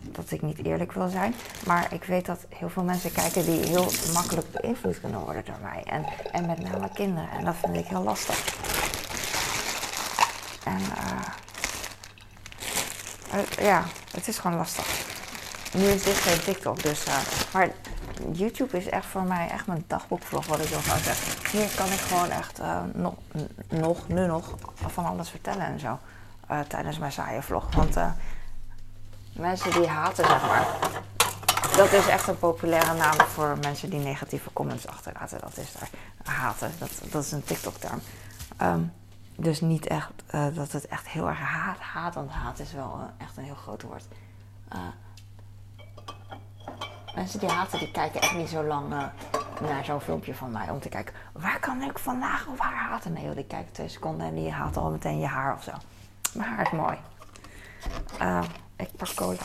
dat 0.00 0.30
ik 0.30 0.42
niet 0.42 0.64
eerlijk 0.64 0.92
wil 0.92 1.08
zijn. 1.08 1.34
Maar 1.66 1.92
ik 1.92 2.04
weet 2.04 2.26
dat 2.26 2.46
heel 2.48 2.68
veel 2.68 2.82
mensen 2.82 3.12
kijken 3.12 3.44
die 3.44 3.66
heel 3.66 3.90
makkelijk 4.12 4.50
beïnvloed 4.52 5.00
kunnen 5.00 5.20
worden 5.20 5.44
door 5.44 5.58
mij. 5.62 5.82
En, 5.84 6.04
en 6.32 6.46
met 6.46 6.58
name 6.58 6.88
kinderen. 6.94 7.30
En 7.30 7.44
dat 7.44 7.54
vind 7.56 7.76
ik 7.76 7.86
heel 7.86 8.02
lastig. 8.02 8.56
En 10.64 10.80
uh, 13.34 13.42
ja, 13.66 13.84
het 14.10 14.28
is 14.28 14.38
gewoon 14.38 14.56
lastig. 14.56 14.86
Nu 15.72 15.84
is 15.84 16.02
dit 16.02 16.16
geen 16.16 16.40
TikTok, 16.40 16.82
dus. 16.82 17.06
Uh, 17.06 17.18
maar 17.52 17.68
YouTube 18.32 18.76
is 18.76 18.88
echt 18.88 19.06
voor 19.06 19.22
mij 19.22 19.48
echt 19.48 19.66
mijn 19.66 19.84
dagboekvlog, 19.86 20.46
wat 20.46 20.60
ik 20.60 20.68
wil 20.68 20.80
gaan 20.80 20.98
zeggen. 20.98 21.50
Hier 21.50 21.68
kan 21.76 21.86
ik 21.86 21.98
gewoon 21.98 22.30
echt 22.30 22.60
uh, 22.60 22.80
nog, 22.94 23.14
nog, 23.68 24.08
nu 24.08 24.26
nog 24.26 24.54
van 24.74 25.06
alles 25.06 25.30
vertellen 25.30 25.66
en 25.66 25.80
zo. 25.80 25.98
Tijdens 26.68 26.98
mijn 26.98 27.12
saaie 27.12 27.42
vlog. 27.42 27.74
Want 27.74 27.96
mensen 29.38 29.72
die 29.72 29.88
haten, 29.88 30.26
zeg 30.26 30.46
maar. 30.46 30.66
Dat 31.76 31.92
is 31.92 32.06
echt 32.06 32.28
een 32.28 32.38
populaire 32.38 32.94
naam 32.94 33.20
voor 33.20 33.58
mensen 33.60 33.90
die 33.90 33.98
negatieve 33.98 34.52
comments 34.52 34.86
achterlaten. 34.86 35.40
Dat 35.40 35.56
is 35.56 35.72
daar. 35.72 35.88
Haten, 36.34 36.72
dat, 36.78 36.90
dat 37.10 37.24
is 37.24 37.32
een 37.32 37.44
TikTok-term. 37.44 38.00
Um, 38.62 38.92
dus 39.36 39.60
niet 39.60 39.86
echt 39.86 40.10
dat 40.54 40.72
het 40.72 40.86
echt 40.86 41.08
heel 41.08 41.28
erg 41.28 41.38
haat, 41.38 41.78
haat, 41.78 42.14
want 42.14 42.30
haat 42.30 42.58
is 42.58 42.72
wel 42.72 43.10
echt 43.18 43.36
een 43.36 43.44
heel 43.44 43.54
groot 43.54 43.82
woord. 43.82 44.04
Mensen 47.14 47.40
die 47.40 47.48
haten, 47.48 47.78
die 47.78 47.90
kijken 47.90 48.20
echt 48.20 48.36
niet 48.36 48.48
zo 48.48 48.64
lang 48.64 48.88
naar 49.60 49.84
zo'n 49.84 50.00
filmpje 50.00 50.34
van 50.34 50.50
mij. 50.50 50.70
Om 50.70 50.80
te 50.80 50.88
kijken, 50.88 51.14
waar 51.32 51.60
kan 51.60 51.82
ik 51.82 51.98
vandaag 51.98 52.46
of 52.46 52.58
haar 52.58 52.88
haten? 52.88 53.12
Nee 53.12 53.34
die 53.34 53.44
kijken 53.44 53.72
twee 53.72 53.88
seconden 53.88 54.26
en 54.26 54.34
die 54.34 54.52
haat 54.52 54.76
al 54.76 54.90
meteen 54.90 55.18
je 55.18 55.26
haar 55.26 55.54
of 55.54 55.62
zo. 55.62 55.72
Mijn 56.32 56.50
haar 56.50 56.66
is 56.66 56.70
mooi. 56.70 56.98
Ik 58.78 58.96
pak 58.96 59.14
cola. 59.14 59.42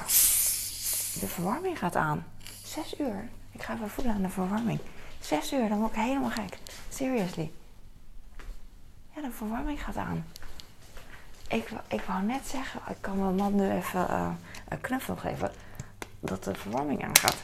De 1.19 1.27
verwarming 1.27 1.79
gaat 1.79 1.95
aan. 1.95 2.25
Zes 2.63 2.99
uur. 2.99 3.29
Ik 3.51 3.63
ga 3.63 3.73
even 3.73 3.89
voelen 3.89 4.13
aan 4.13 4.21
de 4.21 4.29
verwarming. 4.29 4.79
Zes 5.19 5.53
uur, 5.53 5.69
dan 5.69 5.79
word 5.79 5.91
ik 5.91 5.97
helemaal 5.97 6.29
gek. 6.29 6.57
Seriously. 6.89 7.51
Ja, 9.15 9.21
de 9.21 9.31
verwarming 9.31 9.83
gaat 9.83 9.97
aan. 9.97 10.25
Ik, 11.47 11.69
ik 11.87 12.01
wou 12.01 12.23
net 12.23 12.47
zeggen, 12.47 12.81
ik 12.89 12.97
kan 13.01 13.19
mijn 13.19 13.35
man 13.35 13.55
nu 13.55 13.71
even 13.71 14.07
uh, 14.09 14.29
een 14.69 14.81
knuffel 14.81 15.15
geven. 15.15 15.51
Dat 16.19 16.43
de 16.43 16.55
verwarming 16.55 17.03
aangaat. 17.03 17.43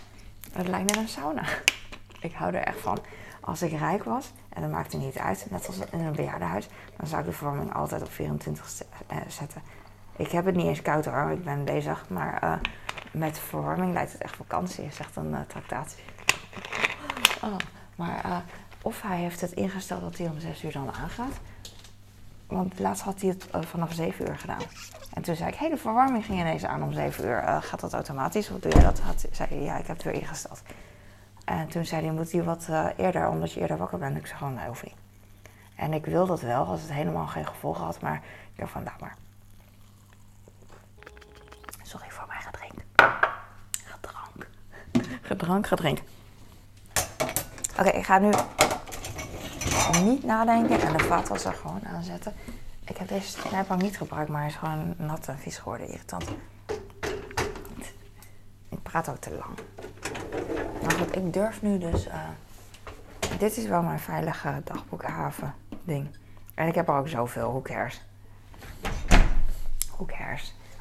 Het 0.52 0.68
lijkt 0.68 0.90
net 0.90 0.98
een 0.98 1.10
sauna. 1.10 1.44
Ik 2.22 2.34
hou 2.34 2.54
er 2.54 2.64
echt 2.64 2.80
van. 2.80 3.00
Als 3.42 3.62
ik 3.62 3.72
rijk 3.72 4.04
was, 4.04 4.32
en 4.50 4.62
dat 4.62 4.72
maakt 4.72 4.92
het 4.92 5.02
niet 5.02 5.18
uit, 5.18 5.46
net 5.50 5.68
als 5.68 5.78
in 5.92 6.00
een 6.00 6.16
bejaardenhuis, 6.16 6.68
dan 6.98 7.08
zou 7.08 7.22
ik 7.22 7.28
de 7.28 7.34
verwarming 7.34 7.74
altijd 7.74 8.02
op 8.02 8.12
24 8.12 8.82
eh, 9.08 9.18
zetten. 9.28 9.62
Ik 10.20 10.32
heb 10.32 10.46
het 10.46 10.56
niet 10.56 10.66
eens 10.66 10.82
koud 10.82 11.06
hoor, 11.06 11.32
ik 11.32 11.44
ben 11.44 11.66
bezig, 11.66 12.10
maar 12.10 12.44
uh, 12.44 12.54
met 13.12 13.40
verwarming 13.40 13.94
lijkt 13.94 14.12
het 14.12 14.22
echt 14.22 14.36
vakantie. 14.36 14.86
is 14.86 15.00
echt 15.00 15.16
een 15.16 15.32
uh, 15.32 15.40
tractatie. 15.48 16.04
Oh, 17.42 17.56
maar 17.96 18.26
uh, 18.26 18.38
of 18.82 19.02
hij 19.02 19.18
heeft 19.18 19.42
het 19.42 19.52
ingesteld 19.52 20.02
dat 20.02 20.18
hij 20.18 20.28
om 20.28 20.40
6 20.40 20.64
uur 20.64 20.72
dan 20.72 20.92
aangaat. 20.94 21.40
Want 22.48 22.80
laatst 22.80 23.04
had 23.04 23.22
hij 23.22 23.30
het 23.30 23.48
vanaf 23.68 23.94
7 23.94 24.30
uur 24.30 24.38
gedaan. 24.38 24.62
En 25.14 25.22
toen 25.22 25.36
zei 25.36 25.50
ik, 25.50 25.56
hé, 25.56 25.66
hey, 25.66 25.76
de 25.76 25.82
verwarming 25.82 26.26
ging 26.26 26.40
ineens 26.40 26.66
aan 26.66 26.84
om 26.84 26.94
7 26.94 27.26
uur. 27.26 27.42
gaat 27.62 27.80
dat 27.80 27.94
automatisch? 27.94 28.50
Of 28.50 28.60
doe 28.60 28.76
je 28.76 28.82
dat? 28.82 29.02
Zei 29.32 29.50
hij, 29.50 29.62
ja, 29.62 29.78
ik 29.78 29.88
heb 29.88 29.96
het 29.96 30.06
weer 30.06 30.22
ingesteld. 30.22 30.62
En 31.46 31.68
toen 31.68 31.86
zei 31.86 32.06
hij, 32.06 32.12
moet 32.12 32.32
hij 32.32 32.44
wat 32.44 32.68
eerder, 32.98 33.30
omdat 33.30 33.54
je 33.54 33.60
eerder 33.60 33.78
wakker 33.78 33.98
bent? 33.98 34.18
Ik 34.18 34.26
zei 34.26 34.38
gewoon, 34.38 34.54
nee, 34.54 34.68
hoeft 34.68 34.84
niet. 34.84 34.96
En 35.76 35.94
ik 35.94 36.06
wil 36.06 36.26
dat 36.26 36.42
wel, 36.42 36.66
als 36.66 36.82
het 36.82 36.92
helemaal 36.92 37.28
geen 37.28 37.48
gevolgen 37.48 37.86
had. 37.86 38.02
Maar 38.02 38.22
ik 38.54 38.60
dacht 38.60 38.72
van, 38.72 38.84
maar, 39.00 39.16
Sorry 41.90 42.10
voor 42.10 42.28
mijn 42.28 42.42
gedrink. 42.42 42.74
Gedrank. 43.86 44.48
Gedrank, 45.30 45.68
gedrink. 45.68 46.00
Oké, 47.80 47.90
ik 47.90 48.06
ga 48.06 48.18
nu 48.18 48.30
niet 50.04 50.24
nadenken 50.24 50.82
en 50.82 50.98
de 50.98 51.04
vaatwasser 51.04 51.54
gewoon 51.54 51.82
aanzetten. 51.86 52.34
Ik 52.86 52.98
heb 52.98 53.08
deze 53.08 53.28
snijbank 53.28 53.82
niet 53.82 53.98
gebruikt, 53.98 54.30
maar 54.30 54.40
hij 54.40 54.50
is 54.50 54.56
gewoon 54.56 54.94
nat 54.98 55.28
en 55.28 55.40
vies 55.40 55.58
geworden. 55.58 55.88
Irritant. 55.88 56.26
Ik 58.70 58.84
praat 58.84 59.10
ook 59.10 59.18
te 59.18 59.30
lang. 59.30 59.60
Maar 60.82 60.92
goed, 60.92 61.16
ik 61.16 61.34
durf 61.34 61.62
nu 61.62 61.78
dus... 61.78 62.08
Uh, 62.08 62.14
dit 63.38 63.58
is 63.58 63.66
wel 63.66 63.82
mijn 63.82 64.00
veilige 64.00 64.62
dagboekhaven 64.64 65.54
ding. 65.84 66.08
En 66.54 66.68
ik 66.68 66.76
heb 66.76 66.88
er 66.88 66.96
ook 66.96 67.08
zoveel. 67.08 67.50
Who 67.50 67.62
cares? 67.62 68.02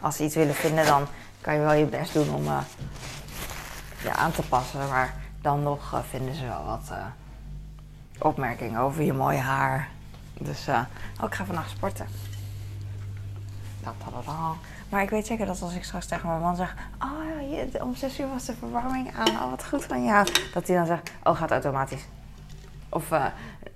als 0.01 0.17
ze 0.17 0.25
iets 0.25 0.35
willen 0.35 0.55
vinden, 0.55 0.87
dan 0.87 1.07
kan 1.41 1.55
je 1.55 1.61
wel 1.61 1.73
je 1.73 1.85
best 1.85 2.13
doen 2.13 2.35
om 2.35 2.45
uh, 2.45 2.59
je 4.03 4.13
aan 4.13 4.33
te 4.33 4.43
passen. 4.43 4.89
Maar 4.89 5.15
dan 5.41 5.63
nog 5.63 5.93
uh, 5.95 6.01
vinden 6.09 6.35
ze 6.35 6.47
wel 6.47 6.65
wat 6.65 6.89
uh, 6.91 7.05
opmerkingen 8.19 8.81
over 8.81 9.03
je 9.03 9.13
mooie 9.13 9.39
haar. 9.39 9.89
Dus 10.39 10.69
oh, 10.69 10.83
ik 11.25 11.35
ga 11.35 11.45
vandaag 11.45 11.69
sporten. 11.69 12.07
Maar 14.89 15.03
ik 15.03 15.11
weet 15.11 15.27
zeker 15.27 15.47
dat 15.47 15.63
als 15.63 15.75
ik 15.75 15.85
straks 15.85 16.07
tegen 16.07 16.29
mijn 16.29 16.41
man 16.41 16.57
zeg: 16.57 16.75
Oh, 17.03 17.51
ja, 17.51 17.85
om 17.85 17.95
6 17.95 18.21
uur 18.21 18.29
was 18.29 18.45
de 18.45 18.55
verwarming 18.55 19.17
aan. 19.17 19.29
Oh, 19.29 19.51
wat 19.51 19.65
goed 19.65 19.85
van 19.85 20.05
jou. 20.05 20.29
Dat 20.53 20.67
hij 20.67 20.77
dan 20.77 20.87
zegt: 20.87 21.11
Oh, 21.23 21.37
gaat 21.37 21.51
automatisch. 21.51 22.05
Of 22.89 23.11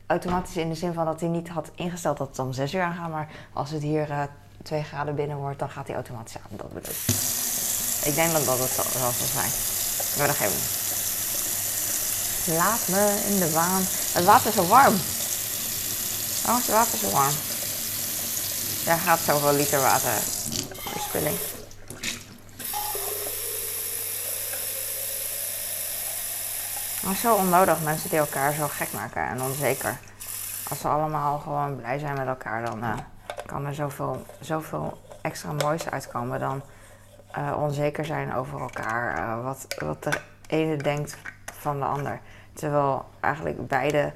automatisch 0.06 0.56
in 0.56 0.68
de 0.68 0.74
zin 0.74 0.92
van 0.92 1.04
dat 1.04 1.20
hij 1.20 1.28
niet 1.28 1.48
had 1.48 1.70
ingesteld 1.74 2.18
dat 2.18 2.28
het 2.28 2.38
om 2.38 2.52
6 2.52 2.74
uur 2.74 2.82
aangaat. 2.82 3.10
Maar 3.10 3.28
als 3.52 3.70
het 3.70 3.82
hier 3.82 4.28
2 4.62 4.82
graden 4.82 5.14
binnen 5.14 5.36
wordt, 5.36 5.58
dan 5.58 5.70
gaat 5.70 5.86
hij 5.86 5.96
automatisch 5.96 6.36
aan. 6.36 6.56
Dat 6.56 6.72
bedoel 6.72 6.92
ik. 6.92 7.30
Ik 8.04 8.14
denk 8.14 8.32
dat 8.32 8.44
dat 8.44 8.58
het 8.58 8.76
wel 8.76 9.10
zal 9.10 9.26
zijn. 9.26 9.81
Maar 10.16 10.26
dat 10.26 10.36
geven 10.36 10.80
Laat 12.46 12.88
me 12.88 13.22
in 13.26 13.38
de 13.38 13.50
waan. 13.50 13.82
Het 14.12 14.24
water 14.24 14.48
is 14.48 14.54
zo 14.54 14.66
warm. 14.66 15.00
Waarom 16.42 16.60
is 16.60 16.66
het 16.66 16.74
water 16.74 16.98
zo 16.98 17.10
warm? 17.10 17.34
Daar 18.84 18.98
gaat 18.98 19.18
zoveel 19.18 19.52
liter 19.52 19.80
water 19.80 20.12
verspilling. 20.92 21.36
Maar 27.02 27.16
zo 27.16 27.34
onnodig 27.34 27.80
mensen 27.80 28.10
die 28.10 28.18
elkaar 28.18 28.52
zo 28.52 28.68
gek 28.68 28.92
maken 28.92 29.26
en 29.28 29.42
onzeker. 29.42 29.98
Als 30.68 30.80
ze 30.80 30.88
allemaal 30.88 31.38
gewoon 31.38 31.76
blij 31.76 31.98
zijn 31.98 32.16
met 32.16 32.26
elkaar, 32.26 32.64
dan 32.64 32.78
uh, 32.84 32.94
kan 33.46 33.66
er 33.66 33.74
zoveel, 33.74 34.26
zoveel 34.40 35.00
extra 35.20 35.52
moois 35.52 35.90
uitkomen 35.90 36.40
dan 36.40 36.62
uh, 37.38 37.56
onzeker 37.58 38.04
zijn 38.04 38.34
over 38.34 38.60
elkaar. 38.60 39.18
Uh, 39.18 39.44
wat, 39.44 39.66
wat 39.78 40.02
de 40.02 40.20
ene 40.46 40.76
denkt 40.76 41.16
van 41.52 41.78
de 41.78 41.84
ander. 41.84 42.20
Terwijl 42.52 43.04
eigenlijk 43.20 43.66
beide, 43.66 44.12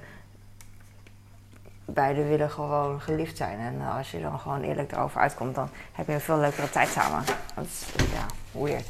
beide 1.85 2.25
willen 2.25 2.51
gewoon 2.51 3.01
geliefd 3.01 3.37
zijn. 3.37 3.59
En 3.59 3.81
als 3.97 4.11
je 4.11 4.21
dan 4.21 4.39
gewoon 4.41 4.63
eerlijk 4.63 4.93
erover 4.93 5.21
uitkomt, 5.21 5.55
dan 5.55 5.69
heb 5.93 6.07
je 6.07 6.13
een 6.13 6.21
veel 6.21 6.39
leukere 6.39 6.71
tijd 6.71 6.89
samen. 6.89 7.25
Dat 7.55 7.65
is 7.65 7.87
ja, 7.97 8.27
weird. 8.61 8.89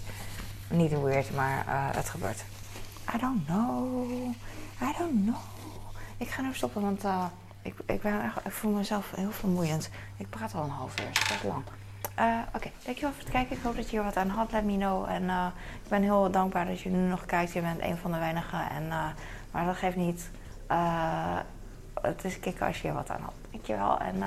Niet 0.69 1.01
weird, 1.03 1.35
maar 1.35 1.65
het 1.97 2.09
gebeurt. 2.09 2.45
I 3.15 3.19
don't 3.19 3.47
know. 3.47 4.11
I 4.83 4.95
don't 4.99 5.23
know. 5.23 5.37
Ik 6.17 6.29
ga 6.29 6.43
nu 6.43 6.55
stoppen, 6.55 6.83
want 6.83 7.05
ik, 7.63 7.75
ik, 7.87 8.01
ben 8.01 8.23
echt, 8.23 8.55
voel 8.55 8.73
mezelf 8.73 9.11
heel 9.17 9.31
vermoeiend. 9.31 9.91
Ik 10.17 10.31
praat 10.31 10.55
al 10.55 10.63
een 10.63 10.71
half 10.71 11.01
uur, 11.01 11.13
dat 11.13 11.37
is 11.37 11.43
lang. 11.43 11.65
Uh, 12.19 12.39
Oké, 12.55 12.71
dankjewel 12.85 13.13
voor 13.13 13.23
het 13.23 13.33
kijken. 13.33 13.57
Ik 13.57 13.63
hoop 13.63 13.77
dat 13.77 13.85
je 13.85 13.91
hier 13.91 14.05
wat 14.05 14.17
aan 14.17 14.29
had. 14.29 14.53
Let 14.53 14.65
me 14.65 14.77
know. 14.77 15.09
En 15.09 15.23
uh, 15.23 15.47
ik 15.83 15.89
ben 15.89 16.03
heel 16.03 16.31
dankbaar 16.31 16.67
dat 16.67 16.81
je 16.81 16.91
nu 16.91 17.09
nog 17.09 17.27
kijkt. 17.27 17.53
Je 17.53 17.61
bent 17.61 17.83
een 17.83 17.97
van 17.97 18.13
de 18.13 18.19
weinigen. 18.19 18.71
En, 18.71 18.85
uh, 18.85 19.05
maar 19.51 19.65
dat 19.65 19.77
geeft 19.77 19.97
niet. 19.97 20.31
het 22.03 22.25
is 22.25 22.41
kicken 22.41 22.67
als 22.67 22.81
je 22.81 22.83
hier 22.83 22.97
wat 22.97 23.11
aan 23.11 23.21
had. 23.21 23.35
Dankjewel. 23.51 23.99
En, 23.99 24.23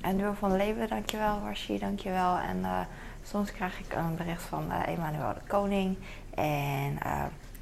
en 0.00 0.16
Duur 0.16 0.34
van 0.34 0.56
Leven, 0.56 0.88
dankjewel. 0.88 1.40
Warshi, 1.40 1.78
dankjewel. 1.78 2.38
En 2.38 2.64
soms 3.22 3.52
krijg 3.52 3.78
ik 3.78 3.94
een 3.94 4.16
bericht 4.16 4.42
van 4.42 4.72
Emmanuel 4.72 5.34
de 5.34 5.40
Koning. 5.46 5.96
En 6.34 6.98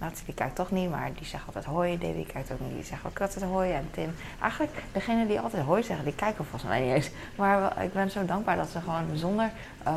Nathalie 0.00 0.24
die 0.24 0.34
kijkt 0.34 0.56
toch 0.56 0.70
niet, 0.70 0.90
maar 0.90 1.10
die 1.14 1.26
zegt 1.26 1.46
altijd 1.46 1.64
hoi. 1.64 1.98
Davy 1.98 2.26
kijkt 2.26 2.52
ook 2.52 2.60
niet, 2.60 2.74
die 2.74 2.84
zegt 2.84 3.06
ook 3.06 3.20
altijd 3.20 3.44
hoi. 3.44 3.72
En 3.72 3.88
Tim, 3.90 4.14
eigenlijk 4.40 4.72
degene 4.92 5.26
die 5.26 5.40
altijd 5.40 5.64
hoi 5.64 5.82
zeggen, 5.82 6.04
die 6.04 6.14
kijken 6.14 6.44
volgens 6.44 6.70
mij 6.70 6.80
niet 6.80 6.94
eens. 6.94 7.10
Maar 7.34 7.82
ik 7.82 7.92
ben 7.92 8.10
zo 8.10 8.24
dankbaar 8.24 8.56
dat 8.56 8.68
ze 8.68 8.80
gewoon 8.80 9.04
zonder 9.14 9.50
uh, 9.86 9.92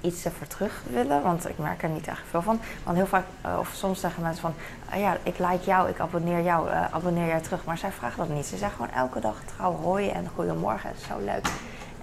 iets 0.00 0.24
ervoor 0.24 0.46
terug 0.46 0.82
willen. 0.90 1.22
Want 1.22 1.48
ik 1.48 1.58
merk 1.58 1.82
er 1.82 1.88
niet 1.88 2.06
echt 2.06 2.22
veel 2.30 2.42
van. 2.42 2.60
Want 2.84 2.96
heel 2.96 3.06
vaak, 3.06 3.24
uh, 3.46 3.58
of 3.58 3.70
soms 3.74 4.00
zeggen 4.00 4.22
mensen 4.22 4.42
van, 4.42 4.54
uh, 4.94 5.00
ja, 5.00 5.16
ik 5.22 5.38
like 5.38 5.64
jou, 5.64 5.88
ik 5.88 6.00
abonneer 6.00 6.42
jou, 6.42 6.70
abonneer 6.70 7.26
jij 7.26 7.40
terug. 7.40 7.64
Maar 7.64 7.78
zij 7.78 7.92
vragen 7.92 8.18
dat 8.18 8.36
niet. 8.36 8.46
Ze 8.46 8.56
zeggen 8.56 8.76
gewoon 8.76 9.02
elke 9.02 9.20
dag 9.20 9.42
trouw 9.44 9.76
hoi 9.76 10.08
en 10.08 10.28
goedemorgen. 10.34 10.88
Het 10.88 10.98
is 10.98 11.06
zo 11.06 11.18
leuk. 11.18 11.48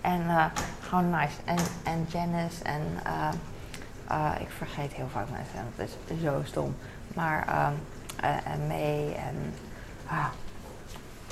En 0.01 0.51
gewoon 0.81 1.09
nice. 1.09 1.37
En, 1.45 1.57
en 1.83 2.05
Janice 2.09 2.63
en... 2.63 2.81
Uh, 4.11 4.31
ik 4.39 4.49
vergeet 4.49 4.93
heel 4.93 5.09
vaak 5.11 5.29
mensen 5.29 5.57
en 5.57 5.73
dat 5.75 5.87
is 5.87 6.23
zo 6.23 6.41
stom. 6.43 6.75
Maar 7.13 7.69
um, 7.69 7.79
en 8.43 8.67
mee 8.67 9.13
en 9.13 9.53
ah, 10.07 10.25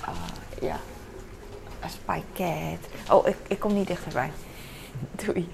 uh, 0.07 0.61
ja, 0.61 0.79
Cat. 2.33 3.11
Oh, 3.11 3.27
ik, 3.27 3.37
ik 3.47 3.59
kom 3.59 3.73
niet 3.73 3.87
dichterbij. 3.87 4.31
Doei. 5.25 5.49